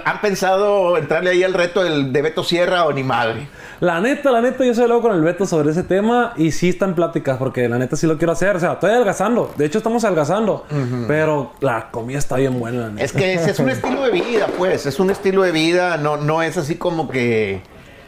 ¿Han 0.06 0.22
pensado 0.22 0.98
entrarle 0.98 1.32
ahí 1.32 1.44
al 1.44 1.54
reto 1.54 1.84
del, 1.84 2.14
de 2.14 2.22
Beto 2.22 2.44
Sierra 2.44 2.86
o 2.86 2.94
ni 2.94 3.04
madre? 3.04 3.48
La 3.80 4.00
neta, 4.00 4.32
la 4.32 4.42
neta, 4.42 4.66
yo 4.66 4.74
soy 4.74 4.88
luego 4.88 5.04
con 5.04 5.16
el 5.16 5.22
Beto 5.22 5.46
sobre 5.46 5.72
ese 5.72 5.84
tema 5.84 6.34
y 6.36 6.52
sí 6.52 6.70
está 6.70 6.86
en 6.86 6.96
pláticas 6.96 7.38
porque 7.38 7.68
la 7.70 7.78
neta 7.78 7.96
sí 7.96 8.08
lo 8.08 8.18
quiero 8.18 8.34
hacer. 8.34 8.56
O 8.56 8.60
sea, 8.60 8.74
estoy 8.74 8.92
adelgazando. 8.92 9.54
De 9.56 9.66
hecho, 9.66 9.78
estamos 9.80 10.04
adelgazando. 10.04 10.66
Pero 11.08 11.54
la 11.60 11.90
comida 11.92 12.18
está 12.20 12.38
bien 12.38 12.60
buena, 12.60 12.82
la 12.84 12.90
neta. 12.90 13.04
Es 13.04 13.14
que 13.14 13.34
ese 13.34 13.52
es 13.52 13.60
un 13.60 13.70
estilo 13.70 14.02
de 14.04 14.12
vida, 14.12 14.48
pues. 14.58 14.86
Es 14.86 15.00
un 15.00 15.10
estilo 15.12 15.44
de 15.44 15.52
vida. 15.52 15.87
No, 15.96 16.18
no 16.18 16.42
es 16.42 16.58
así 16.58 16.76
como 16.76 17.08
que. 17.08 17.62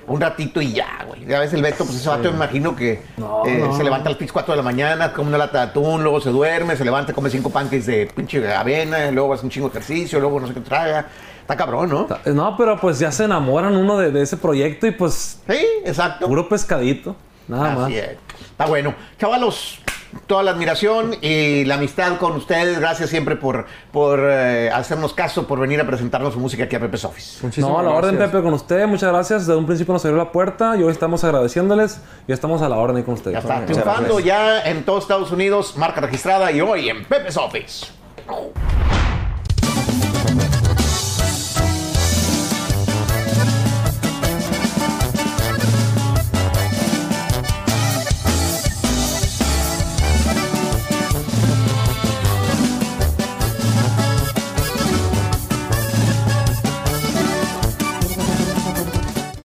un 0.08 0.20
ratito 0.20 0.60
y 0.60 0.74
ya, 0.74 1.06
güey. 1.08 1.24
Ya 1.26 1.39
ves 1.39 1.54
el 1.54 1.62
Beto, 1.62 1.86
pues 1.86 1.98
ese 1.98 2.10
vato 2.10 2.24
me 2.32 2.36
imagino 2.36 2.76
que 2.76 3.04
No, 3.18 3.46
eh, 3.46 3.60
no. 3.60 3.78
se 3.78 3.84
levanta 3.84 4.08
a 4.10 4.12
las 4.12 4.18
pinches 4.18 4.34
4 4.34 4.54
de 4.54 4.58
la 4.58 4.63
mañana, 4.63 5.13
come 5.13 5.30
una 5.30 5.38
lata 5.38 5.60
de 5.60 5.63
atún, 5.65 6.02
luego 6.02 6.20
se 6.20 6.32
duerme, 6.32 6.76
se 6.76 6.84
levanta, 6.84 7.13
come 7.13 7.30
cinco 7.30 7.52
pancakes 7.52 7.86
de 7.86 8.08
pinche 8.08 8.52
avena, 8.52 9.12
luego 9.12 9.34
hace 9.36 9.44
un 9.46 9.52
chingo 9.52 9.70
de 9.70 9.78
ejercicio, 9.78 10.20
luego 10.20 10.39
no 10.39 10.48
sé 10.48 10.56
qué 10.56 10.62
traga. 10.62 11.06
Está 11.42 11.56
cabrón, 11.56 11.89
¿no? 11.89 12.08
No, 12.34 12.56
pero 12.58 12.80
pues 12.80 12.98
ya 13.00 13.12
se 13.12 13.26
enamoran 13.26 13.76
uno 13.76 13.98
de, 14.00 14.12
de 14.12 14.22
ese 14.24 14.38
proyecto 14.38 14.86
y 14.88 14.92
pues 14.92 15.39
Sí, 15.48 15.60
exacto. 15.86 16.28
puro 16.28 16.50
pescadito. 16.50 17.15
Nada 17.48 17.76
más. 17.76 17.92
Es. 17.92 18.18
Está 18.52 18.65
bueno. 18.68 18.94
Chavalos, 19.20 19.80
toda 20.28 20.43
la 20.43 20.52
admiración 20.52 21.15
y 21.22 21.65
la 21.65 21.76
amistad 21.76 22.17
con 22.17 22.34
ustedes. 22.34 22.80
Gracias 22.80 23.10
siempre 23.10 23.36
por, 23.36 23.65
por 23.91 24.19
eh, 24.24 24.69
hacernos 24.72 25.13
caso, 25.13 25.48
por 25.48 25.60
venir 25.60 25.80
a 25.82 25.88
presentarnos 25.88 26.34
su 26.34 26.39
música 26.39 26.63
aquí 26.65 26.76
a 26.76 26.80
Pepe's 26.80 27.06
Office. 27.06 27.39
Muchísimas 27.41 27.72
No, 27.72 27.80
a 27.80 27.84
la 27.84 27.89
orden, 27.91 28.15
gracias. 28.15 28.32
Pepe, 28.32 28.43
con 28.43 28.54
usted. 28.54 28.88
Muchas 28.88 29.12
gracias. 29.12 29.48
Desde 29.48 29.58
un 29.58 29.65
principio 29.65 29.93
nos 29.93 30.06
abrió 30.06 30.17
la 30.17 30.32
puerta 30.32 30.76
y 30.78 30.84
hoy 30.84 30.91
estamos 30.91 31.24
agradeciéndoles 31.24 32.02
y 32.28 32.32
estamos 32.32 32.62
a 32.62 32.69
la 32.69 32.78
orden 32.78 32.98
ahí 32.98 33.04
con 33.04 33.15
ustedes. 33.15 33.34
Ya 33.34 33.39
está 33.39 33.65
triunfando 33.65 34.19
ya 34.19 34.62
en 34.63 34.84
todo 34.84 35.00
Estados 35.00 35.32
Unidos, 35.32 35.78
marca 35.78 36.02
registrada 36.02 36.52
y 36.52 36.62
hoy 36.62 36.89
en 36.89 37.06
Pepe's 37.06 37.38
Office. 37.38 37.88